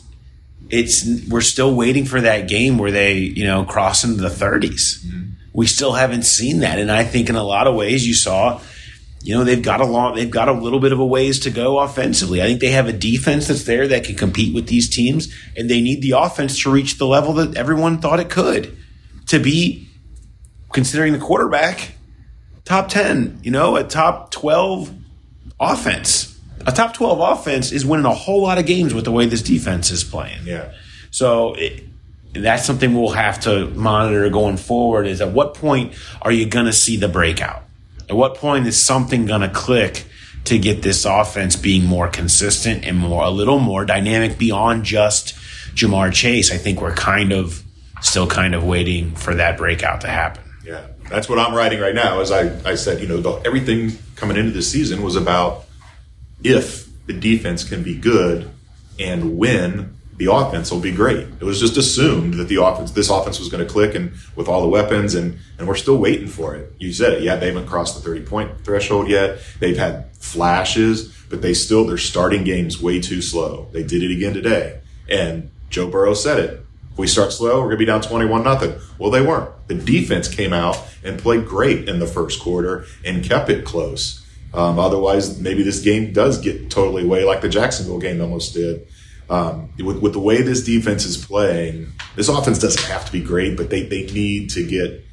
it's 0.70 1.06
we're 1.28 1.40
still 1.40 1.74
waiting 1.74 2.04
for 2.04 2.20
that 2.20 2.48
game 2.48 2.78
where 2.78 2.90
they 2.90 3.14
you 3.14 3.44
know 3.44 3.64
cross 3.64 4.04
into 4.04 4.20
the 4.20 4.28
30s. 4.28 5.04
Mm-hmm. 5.04 5.22
We 5.52 5.66
still 5.66 5.92
haven't 5.92 6.22
seen 6.22 6.60
that, 6.60 6.78
and 6.78 6.90
I 6.90 7.04
think 7.04 7.28
in 7.28 7.36
a 7.36 7.42
lot 7.42 7.66
of 7.66 7.74
ways 7.74 8.06
you 8.06 8.14
saw 8.14 8.60
you 9.22 9.34
know 9.34 9.42
they've 9.42 9.62
got 9.62 9.80
a 9.80 9.84
long 9.84 10.14
they've 10.14 10.30
got 10.30 10.48
a 10.48 10.52
little 10.52 10.80
bit 10.80 10.92
of 10.92 11.00
a 11.00 11.06
ways 11.06 11.40
to 11.40 11.50
go 11.50 11.78
offensively. 11.78 12.42
I 12.42 12.46
think 12.46 12.60
they 12.60 12.70
have 12.70 12.88
a 12.88 12.92
defense 12.92 13.48
that's 13.48 13.64
there 13.64 13.88
that 13.88 14.04
can 14.04 14.14
compete 14.14 14.54
with 14.54 14.68
these 14.68 14.88
teams, 14.88 15.34
and 15.56 15.68
they 15.68 15.80
need 15.80 16.02
the 16.02 16.12
offense 16.12 16.62
to 16.62 16.70
reach 16.70 16.98
the 16.98 17.06
level 17.06 17.32
that 17.34 17.56
everyone 17.56 17.98
thought 18.00 18.20
it 18.20 18.30
could 18.30 18.76
to 19.26 19.38
be 19.38 19.88
considering 20.72 21.12
the 21.12 21.18
quarterback 21.18 21.96
top 22.66 22.88
10, 22.88 23.40
you 23.42 23.50
know, 23.50 23.76
a 23.76 23.84
top 23.84 24.30
12 24.30 24.92
offense. 25.58 26.35
A 26.66 26.72
top 26.72 26.94
12 26.94 27.20
offense 27.20 27.70
is 27.70 27.86
winning 27.86 28.06
a 28.06 28.14
whole 28.14 28.42
lot 28.42 28.58
of 28.58 28.66
games 28.66 28.92
with 28.92 29.04
the 29.04 29.12
way 29.12 29.26
this 29.26 29.42
defense 29.42 29.90
is 29.90 30.02
playing. 30.02 30.40
Yeah. 30.44 30.72
So 31.10 31.54
it, 31.54 31.84
that's 32.32 32.66
something 32.66 32.94
we'll 32.94 33.10
have 33.10 33.40
to 33.40 33.66
monitor 33.68 34.28
going 34.30 34.56
forward. 34.56 35.06
Is 35.06 35.20
at 35.20 35.30
what 35.30 35.54
point 35.54 35.94
are 36.22 36.32
you 36.32 36.46
going 36.46 36.66
to 36.66 36.72
see 36.72 36.96
the 36.96 37.08
breakout? 37.08 37.62
At 38.08 38.16
what 38.16 38.34
point 38.34 38.66
is 38.66 38.84
something 38.84 39.26
going 39.26 39.42
to 39.42 39.48
click 39.48 40.04
to 40.44 40.58
get 40.58 40.82
this 40.82 41.04
offense 41.04 41.56
being 41.56 41.84
more 41.84 42.08
consistent 42.08 42.84
and 42.84 42.98
more 42.98 43.24
a 43.24 43.30
little 43.30 43.58
more 43.58 43.84
dynamic 43.84 44.38
beyond 44.38 44.84
just 44.84 45.34
Ja'Marr 45.74 46.12
Chase? 46.12 46.52
I 46.52 46.56
think 46.56 46.80
we're 46.80 46.94
kind 46.94 47.32
of 47.32 47.62
still 48.00 48.26
kind 48.26 48.54
of 48.54 48.64
waiting 48.64 49.14
for 49.14 49.34
that 49.34 49.56
breakout 49.56 50.02
to 50.02 50.08
happen. 50.08 50.42
Yeah, 50.64 50.86
that's 51.08 51.28
what 51.28 51.38
I'm 51.38 51.54
writing 51.54 51.80
right 51.80 51.94
now. 51.94 52.20
As 52.20 52.32
I, 52.32 52.58
I 52.68 52.74
said, 52.74 53.00
you 53.00 53.06
know, 53.06 53.18
the, 53.18 53.30
everything 53.46 53.92
coming 54.16 54.36
into 54.36 54.50
this 54.50 54.70
season 54.70 55.02
was 55.02 55.16
about 55.16 55.65
if 56.42 56.88
the 57.06 57.12
defense 57.12 57.64
can 57.64 57.82
be 57.82 57.94
good 57.94 58.50
and 58.98 59.38
win, 59.38 59.96
the 60.16 60.32
offense 60.32 60.70
will 60.70 60.80
be 60.80 60.92
great. 60.92 61.26
It 61.40 61.42
was 61.42 61.60
just 61.60 61.76
assumed 61.76 62.34
that 62.34 62.48
the 62.48 62.62
offense, 62.62 62.92
this 62.92 63.10
offense 63.10 63.38
was 63.38 63.48
going 63.48 63.64
to 63.64 63.70
click 63.70 63.94
and 63.94 64.12
with 64.34 64.48
all 64.48 64.62
the 64.62 64.68
weapons 64.68 65.14
and, 65.14 65.38
and 65.58 65.68
we're 65.68 65.74
still 65.74 65.98
waiting 65.98 66.26
for 66.26 66.54
it. 66.54 66.72
You 66.78 66.92
said 66.92 67.14
it. 67.14 67.22
Yeah, 67.22 67.36
they 67.36 67.48
haven't 67.48 67.66
crossed 67.66 67.96
the 67.96 68.02
30 68.02 68.22
point 68.22 68.64
threshold 68.64 69.08
yet. 69.08 69.38
They've 69.60 69.76
had 69.76 70.10
flashes, 70.16 71.14
but 71.28 71.42
they 71.42 71.52
still, 71.52 71.86
they're 71.86 71.98
starting 71.98 72.44
games 72.44 72.80
way 72.80 73.00
too 73.00 73.20
slow. 73.20 73.68
They 73.72 73.82
did 73.82 74.02
it 74.02 74.10
again 74.10 74.32
today. 74.32 74.80
And 75.08 75.50
Joe 75.68 75.88
Burrow 75.88 76.14
said 76.14 76.38
it. 76.38 76.66
If 76.92 76.98
we 76.98 77.06
start 77.06 77.32
slow, 77.32 77.56
we're 77.56 77.66
going 77.66 77.72
to 77.72 77.76
be 77.76 77.84
down 77.84 78.00
21 78.00 78.42
nothing. 78.42 78.74
Well, 78.98 79.10
they 79.10 79.20
weren't. 79.20 79.50
The 79.68 79.74
defense 79.74 80.28
came 80.28 80.54
out 80.54 80.82
and 81.04 81.18
played 81.18 81.46
great 81.46 81.90
in 81.90 81.98
the 81.98 82.06
first 82.06 82.40
quarter 82.40 82.86
and 83.04 83.22
kept 83.22 83.50
it 83.50 83.66
close. 83.66 84.25
Um, 84.56 84.78
otherwise, 84.78 85.38
maybe 85.38 85.62
this 85.62 85.80
game 85.80 86.14
does 86.14 86.40
get 86.40 86.70
totally 86.70 87.04
away 87.04 87.24
like 87.24 87.42
the 87.42 87.48
Jacksonville 87.48 87.98
game 87.98 88.22
almost 88.22 88.54
did. 88.54 88.88
Um, 89.28 89.70
with, 89.78 89.98
with 89.98 90.14
the 90.14 90.20
way 90.20 90.40
this 90.40 90.64
defense 90.64 91.04
is 91.04 91.16
playing, 91.16 91.92
this 92.14 92.28
offense 92.28 92.58
doesn't 92.58 92.84
have 92.84 93.04
to 93.04 93.12
be 93.12 93.22
great, 93.22 93.56
but 93.56 93.68
they, 93.68 93.82
they 93.82 94.06
need 94.06 94.48
to 94.50 94.66
get 94.66 95.04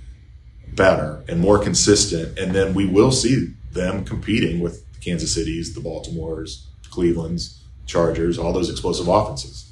better 0.75 1.23
and 1.27 1.41
more 1.41 1.59
consistent. 1.59 2.39
And 2.39 2.53
then 2.53 2.73
we 2.73 2.85
will 2.85 3.11
see 3.11 3.53
them 3.73 4.05
competing 4.05 4.61
with 4.61 4.85
Kansas 5.01 5.33
City's, 5.33 5.73
the 5.73 5.81
Baltimore's, 5.81 6.69
Cleveland's, 6.89 7.61
Chargers, 7.85 8.37
all 8.37 8.53
those 8.53 8.69
explosive 8.69 9.09
offenses. 9.09 9.71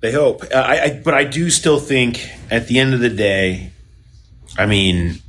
They 0.00 0.10
hope. 0.10 0.42
I, 0.52 0.80
I, 0.80 1.00
but 1.04 1.14
I 1.14 1.22
do 1.22 1.50
still 1.50 1.78
think 1.78 2.28
at 2.50 2.66
the 2.66 2.80
end 2.80 2.94
of 2.94 3.00
the 3.00 3.10
day, 3.10 3.70
I 4.58 4.66
mean, 4.66 5.22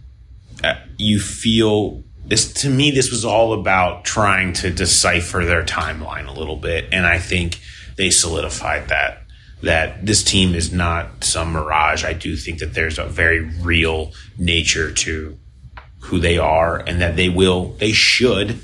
uh, 0.64 0.74
you 0.98 1.20
feel 1.20 2.04
this 2.26 2.54
to 2.54 2.70
me. 2.70 2.92
This 2.92 3.12
was 3.12 3.26
all 3.26 3.54
about 3.54 4.06
trying 4.06 4.54
to 4.54 4.72
decipher 4.72 5.46
their 5.46 5.64
timeline 5.64 6.28
a 6.28 6.38
little 6.38 6.56
bit, 6.56 6.90
and 6.92 7.06
I 7.06 7.20
think 7.20 7.60
they 7.98 8.10
solidified 8.10 8.90
that. 8.90 9.20
That 9.62 10.06
this 10.06 10.24
team 10.24 10.56
is 10.56 10.74
not 10.74 11.24
some 11.24 11.54
mirage. 11.54 12.04
I 12.04 12.14
do 12.14 12.36
think 12.36 12.60
that 12.60 12.74
there's 12.74 13.00
a 13.00 13.06
very 13.06 13.40
real 13.40 14.12
nature 14.38 14.92
to 14.92 15.38
who 16.02 16.20
they 16.20 16.38
are, 16.38 16.78
and 16.78 17.00
that 17.02 17.16
they 17.16 17.30
will, 17.30 17.70
they 17.80 17.94
should 17.94 18.60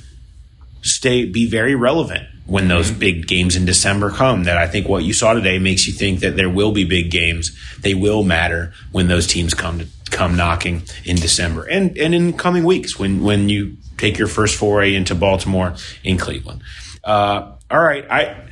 stay 0.81 1.25
be 1.25 1.49
very 1.49 1.75
relevant 1.75 2.27
when 2.45 2.67
those 2.67 2.89
mm-hmm. 2.89 2.99
big 2.99 3.27
games 3.27 3.55
in 3.55 3.65
December 3.65 4.09
come. 4.09 4.43
That 4.43 4.57
I 4.57 4.67
think 4.67 4.89
what 4.89 5.03
you 5.03 5.13
saw 5.13 5.33
today 5.33 5.59
makes 5.59 5.87
you 5.87 5.93
think 5.93 6.19
that 6.19 6.35
there 6.35 6.49
will 6.49 6.71
be 6.71 6.83
big 6.83 7.11
games. 7.11 7.57
They 7.79 7.93
will 7.93 8.23
matter 8.23 8.73
when 8.91 9.07
those 9.07 9.27
teams 9.27 9.53
come 9.53 9.79
to 9.79 9.87
come 10.19 10.35
knocking 10.35 10.81
in 11.05 11.15
December 11.15 11.63
and 11.63 11.97
and 11.97 12.13
in 12.13 12.33
coming 12.33 12.65
weeks 12.65 12.99
when 12.99 13.23
when 13.23 13.47
you 13.47 13.77
take 13.97 14.17
your 14.17 14.27
first 14.27 14.57
foray 14.57 14.93
into 14.93 15.15
Baltimore 15.15 15.75
in 16.03 16.17
Cleveland. 16.17 16.61
Uh, 17.05 17.53
all 17.71 17.79
right, 17.81 18.05
I 18.11 18.43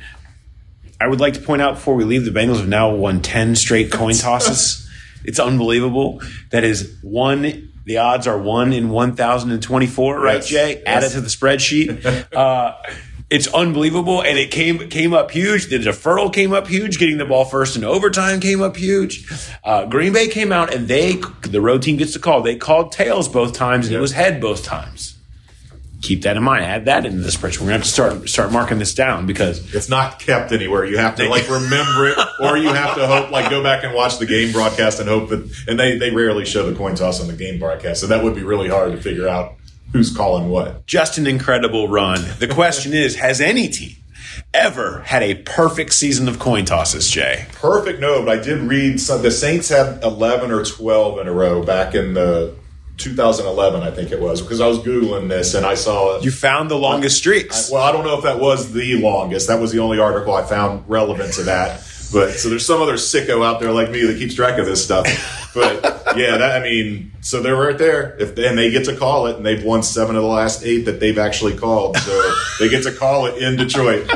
I 0.98 1.06
would 1.08 1.20
like 1.20 1.34
to 1.34 1.40
point 1.40 1.60
out 1.60 1.74
before 1.74 1.94
we 1.94 2.04
leave, 2.04 2.24
the 2.24 2.30
Bengals 2.30 2.56
have 2.56 2.68
now 2.68 2.94
won 2.94 3.20
ten 3.20 3.54
straight 3.54 3.92
coin 3.92 4.14
tosses. 4.26 4.88
It's 5.24 5.38
unbelievable. 5.38 6.22
That 6.52 6.64
is 6.64 6.96
one. 7.02 7.70
The 7.84 7.98
odds 7.98 8.26
are 8.26 8.38
one 8.38 8.72
in 8.72 8.88
one 8.88 9.14
thousand 9.14 9.50
and 9.50 9.62
twenty-four, 9.62 10.18
right, 10.20 10.36
Yes. 10.36 10.48
Jay? 10.48 10.82
Add 10.86 11.04
it 11.04 11.10
to 11.10 11.20
the 11.20 11.28
spreadsheet. 11.28 12.26
Uh, 12.34 12.72
it's 13.30 13.46
unbelievable, 13.48 14.22
and 14.22 14.38
it 14.38 14.50
came 14.50 14.88
came 14.88 15.12
up 15.12 15.30
huge. 15.30 15.68
The 15.68 15.78
deferral 15.78 16.32
came 16.32 16.52
up 16.52 16.66
huge. 16.66 16.98
Getting 16.98 17.18
the 17.18 17.26
ball 17.26 17.44
first 17.44 17.76
in 17.76 17.84
overtime 17.84 18.40
came 18.40 18.62
up 18.62 18.76
huge. 18.76 19.30
Uh, 19.62 19.84
Green 19.84 20.12
Bay 20.14 20.28
came 20.28 20.50
out, 20.50 20.72
and 20.72 20.88
they 20.88 21.20
the 21.42 21.60
road 21.60 21.82
team 21.82 21.96
gets 21.98 22.14
the 22.14 22.20
call. 22.20 22.40
They 22.42 22.56
called 22.56 22.92
tails 22.92 23.28
both 23.28 23.52
times, 23.52 23.86
and 23.86 23.94
it 23.94 24.00
was 24.00 24.12
head 24.12 24.40
both 24.40 24.64
times. 24.64 25.14
Keep 26.00 26.22
that 26.22 26.36
in 26.36 26.44
mind. 26.44 26.64
Add 26.64 26.84
that 26.84 27.04
into 27.04 27.18
the 27.18 27.28
spreadsheet. 27.28 27.58
We're 27.58 27.66
gonna 27.66 27.78
have 27.78 27.82
to 27.82 27.88
start 27.88 28.28
start 28.28 28.52
marking 28.52 28.78
this 28.78 28.94
down 28.94 29.26
because 29.26 29.74
It's 29.74 29.88
not 29.88 30.20
kept 30.20 30.52
anywhere. 30.52 30.84
You 30.86 30.96
have 30.96 31.16
to 31.16 31.28
like 31.28 31.50
remember 31.50 32.08
it, 32.08 32.18
or 32.40 32.56
you 32.56 32.68
have 32.68 32.94
to 32.94 33.06
hope, 33.06 33.30
like 33.30 33.50
go 33.50 33.62
back 33.62 33.84
and 33.84 33.92
watch 33.92 34.18
the 34.18 34.26
game 34.26 34.52
broadcast 34.52 35.00
and 35.00 35.08
hope 35.08 35.28
that. 35.30 35.64
And 35.66 35.78
they 35.78 35.98
they 35.98 36.10
rarely 36.12 36.46
show 36.46 36.70
the 36.70 36.74
coin 36.76 36.94
toss 36.94 37.20
on 37.20 37.26
the 37.26 37.34
game 37.34 37.58
broadcast, 37.58 38.00
so 38.00 38.06
that 38.06 38.22
would 38.24 38.34
be 38.36 38.44
really 38.44 38.68
hard 38.68 38.92
to 38.92 39.02
figure 39.02 39.28
out 39.28 39.57
who's 39.92 40.14
calling 40.14 40.48
what. 40.48 40.86
just 40.86 41.18
an 41.18 41.26
incredible 41.26 41.88
run. 41.88 42.24
The 42.38 42.48
question 42.48 42.92
is, 42.92 43.16
has 43.16 43.40
any 43.40 43.68
team 43.68 43.96
ever 44.54 45.00
had 45.00 45.22
a 45.22 45.34
perfect 45.34 45.92
season 45.92 46.28
of 46.28 46.38
coin 46.38 46.64
tosses, 46.64 47.10
Jay? 47.10 47.46
Perfect. 47.52 48.00
No, 48.00 48.24
but 48.24 48.38
I 48.38 48.42
did 48.42 48.60
read 48.60 49.00
some. 49.00 49.22
The 49.22 49.30
Saints 49.30 49.68
had 49.68 50.02
eleven 50.02 50.50
or 50.50 50.64
twelve 50.64 51.18
in 51.18 51.28
a 51.28 51.32
row 51.32 51.62
back 51.62 51.94
in 51.94 52.14
the 52.14 52.54
2011, 52.98 53.80
I 53.82 53.92
think 53.92 54.10
it 54.10 54.20
was, 54.20 54.42
because 54.42 54.60
I 54.60 54.66
was 54.66 54.78
googling 54.78 55.28
this 55.28 55.54
and 55.54 55.64
I 55.64 55.74
saw 55.74 56.16
it. 56.16 56.24
You 56.24 56.32
found 56.32 56.68
the 56.68 56.76
longest 56.76 57.16
streaks. 57.18 57.70
Well, 57.70 57.82
I 57.82 57.92
don't 57.92 58.04
know 58.04 58.18
if 58.18 58.24
that 58.24 58.40
was 58.40 58.72
the 58.72 59.00
longest. 59.00 59.46
That 59.46 59.60
was 59.60 59.70
the 59.70 59.78
only 59.78 60.00
article 60.00 60.34
I 60.34 60.42
found 60.42 60.82
relevant 60.88 61.32
to 61.34 61.44
that. 61.44 61.80
But 62.12 62.32
so 62.32 62.48
there's 62.48 62.66
some 62.66 62.82
other 62.82 62.94
sicko 62.94 63.46
out 63.46 63.60
there 63.60 63.70
like 63.70 63.90
me 63.90 64.04
that 64.06 64.18
keeps 64.18 64.34
track 64.34 64.58
of 64.58 64.66
this 64.66 64.84
stuff. 64.84 65.06
But 65.54 65.82
yeah, 66.16 66.36
that 66.38 66.60
I 66.60 66.64
mean, 66.64 67.12
so 67.20 67.42
they're 67.42 67.56
right 67.56 67.78
there. 67.78 68.16
If 68.20 68.36
and 68.38 68.56
they 68.58 68.70
get 68.70 68.84
to 68.86 68.96
call 68.96 69.26
it, 69.26 69.36
and 69.36 69.46
they've 69.46 69.62
won 69.64 69.82
seven 69.82 70.16
of 70.16 70.22
the 70.22 70.28
last 70.28 70.64
eight 70.64 70.82
that 70.84 71.00
they've 71.00 71.18
actually 71.18 71.56
called, 71.56 71.96
so 71.96 72.34
they 72.60 72.68
get 72.68 72.82
to 72.84 72.92
call 72.92 73.26
it 73.26 73.42
in 73.42 73.56
Detroit. 73.56 74.10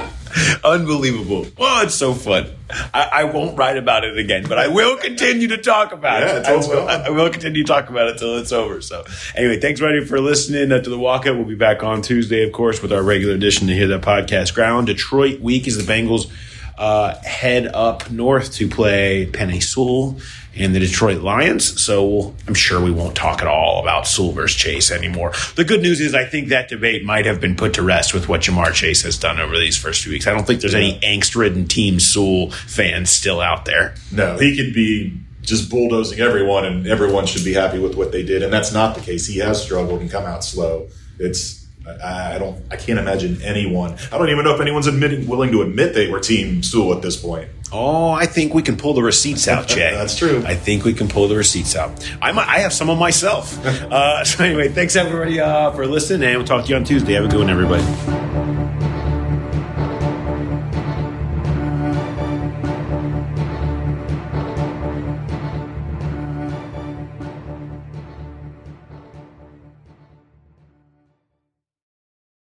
Unbelievable. 0.64 1.46
Well, 1.58 1.84
it's 1.84 1.94
so 1.94 2.14
fun. 2.14 2.50
I, 2.94 3.08
I 3.12 3.24
won't 3.24 3.58
write 3.58 3.76
about 3.76 4.04
it 4.04 4.16
again, 4.16 4.44
but 4.48 4.58
I 4.58 4.68
will 4.68 4.96
continue 4.96 5.48
to 5.48 5.58
talk 5.58 5.92
about 5.92 6.22
Yeah, 6.22 6.38
it. 6.38 6.46
I 6.46 6.56
will. 6.56 6.88
I 6.88 7.10
will 7.10 7.30
continue 7.30 7.62
to 7.62 7.66
talk 7.66 7.90
about 7.90 8.08
it 8.08 8.18
till 8.18 8.36
it's 8.38 8.52
over. 8.52 8.80
So, 8.80 9.04
anyway, 9.34 9.60
thanks, 9.60 9.80
everybody, 9.82 10.06
for 10.06 10.20
listening 10.20 10.72
uh, 10.72 10.80
to 10.80 10.88
the 10.88 10.96
walkout. 10.98 11.36
We'll 11.36 11.44
be 11.44 11.54
back 11.54 11.82
on 11.82 12.00
Tuesday, 12.00 12.44
of 12.46 12.52
course, 12.52 12.80
with 12.80 12.92
our 12.92 13.02
regular 13.02 13.34
edition 13.34 13.66
to 13.66 13.74
hear 13.74 13.88
that 13.88 14.00
podcast. 14.02 14.54
Ground 14.54 14.86
Detroit 14.86 15.40
week 15.40 15.66
is 15.66 15.84
the 15.84 15.92
Bengals 15.92 16.30
uh, 16.82 17.14
head 17.22 17.68
up 17.68 18.10
north 18.10 18.54
to 18.54 18.68
play 18.68 19.24
Penei 19.30 19.62
Sewell 19.62 20.18
and 20.56 20.74
the 20.74 20.80
Detroit 20.80 21.22
Lions. 21.22 21.80
So 21.80 22.34
I'm 22.48 22.54
sure 22.54 22.82
we 22.82 22.90
won't 22.90 23.14
talk 23.14 23.40
at 23.40 23.46
all 23.46 23.80
about 23.82 24.08
Sewell 24.08 24.32
versus 24.32 24.56
Chase 24.56 24.90
anymore. 24.90 25.32
The 25.54 25.62
good 25.62 25.80
news 25.80 26.00
is 26.00 26.12
I 26.12 26.24
think 26.24 26.48
that 26.48 26.68
debate 26.68 27.04
might 27.04 27.24
have 27.24 27.40
been 27.40 27.54
put 27.54 27.74
to 27.74 27.82
rest 27.82 28.12
with 28.12 28.28
what 28.28 28.40
Ja'Marr 28.40 28.72
Chase 28.74 29.02
has 29.02 29.16
done 29.16 29.38
over 29.38 29.56
these 29.56 29.76
first 29.76 30.02
few 30.02 30.10
weeks. 30.10 30.26
I 30.26 30.32
don't 30.32 30.44
think 30.44 30.60
there's 30.60 30.74
any 30.74 30.98
angst-ridden 30.98 31.68
Team 31.68 32.00
Sewell 32.00 32.50
fans 32.50 33.10
still 33.10 33.40
out 33.40 33.64
there. 33.64 33.94
No, 34.10 34.36
he 34.36 34.56
could 34.56 34.74
be 34.74 35.16
just 35.40 35.70
bulldozing 35.70 36.18
everyone, 36.18 36.64
and 36.64 36.88
everyone 36.88 37.26
should 37.26 37.44
be 37.44 37.52
happy 37.52 37.78
with 37.78 37.96
what 37.96 38.10
they 38.10 38.24
did. 38.24 38.42
And 38.42 38.52
that's 38.52 38.72
not 38.72 38.96
the 38.96 39.00
case. 39.00 39.28
He 39.28 39.38
has 39.38 39.62
struggled 39.62 40.00
and 40.00 40.10
come 40.10 40.24
out 40.24 40.42
slow. 40.42 40.88
It's 41.20 41.61
I, 41.86 42.36
I 42.36 42.38
don't 42.38 42.62
I 42.70 42.76
can't 42.76 42.98
imagine 42.98 43.40
anyone. 43.42 43.96
I 44.10 44.18
don't 44.18 44.30
even 44.30 44.44
know 44.44 44.54
if 44.54 44.60
anyone's 44.60 44.86
admitting 44.86 45.26
willing 45.26 45.52
to 45.52 45.62
admit 45.62 45.94
they 45.94 46.10
were 46.10 46.20
Team 46.20 46.62
Stool 46.62 46.94
at 46.94 47.02
this 47.02 47.16
point. 47.16 47.48
Oh, 47.74 48.10
I 48.10 48.26
think 48.26 48.52
we 48.52 48.62
can 48.62 48.76
pull 48.76 48.92
the 48.92 49.02
receipts 49.02 49.48
out, 49.48 49.66
Jay. 49.66 49.90
That's 49.94 50.16
true. 50.16 50.42
I 50.46 50.54
think 50.54 50.84
we 50.84 50.92
can 50.92 51.08
pull 51.08 51.26
the 51.28 51.36
receipts 51.36 51.74
out. 51.74 52.06
I 52.20 52.32
might, 52.32 52.46
I 52.46 52.58
have 52.58 52.72
some 52.72 52.90
of 52.90 52.98
myself. 52.98 53.64
uh, 53.66 54.24
so 54.24 54.44
anyway, 54.44 54.68
thanks 54.68 54.94
everybody 54.94 55.40
uh, 55.40 55.70
for 55.70 55.86
listening, 55.86 56.28
and 56.28 56.36
we'll 56.36 56.46
talk 56.46 56.66
to 56.66 56.70
you 56.70 56.76
on 56.76 56.84
Tuesday. 56.84 57.14
Have 57.14 57.24
a 57.24 57.28
good 57.28 57.40
one, 57.40 57.50
everybody. 57.50 58.31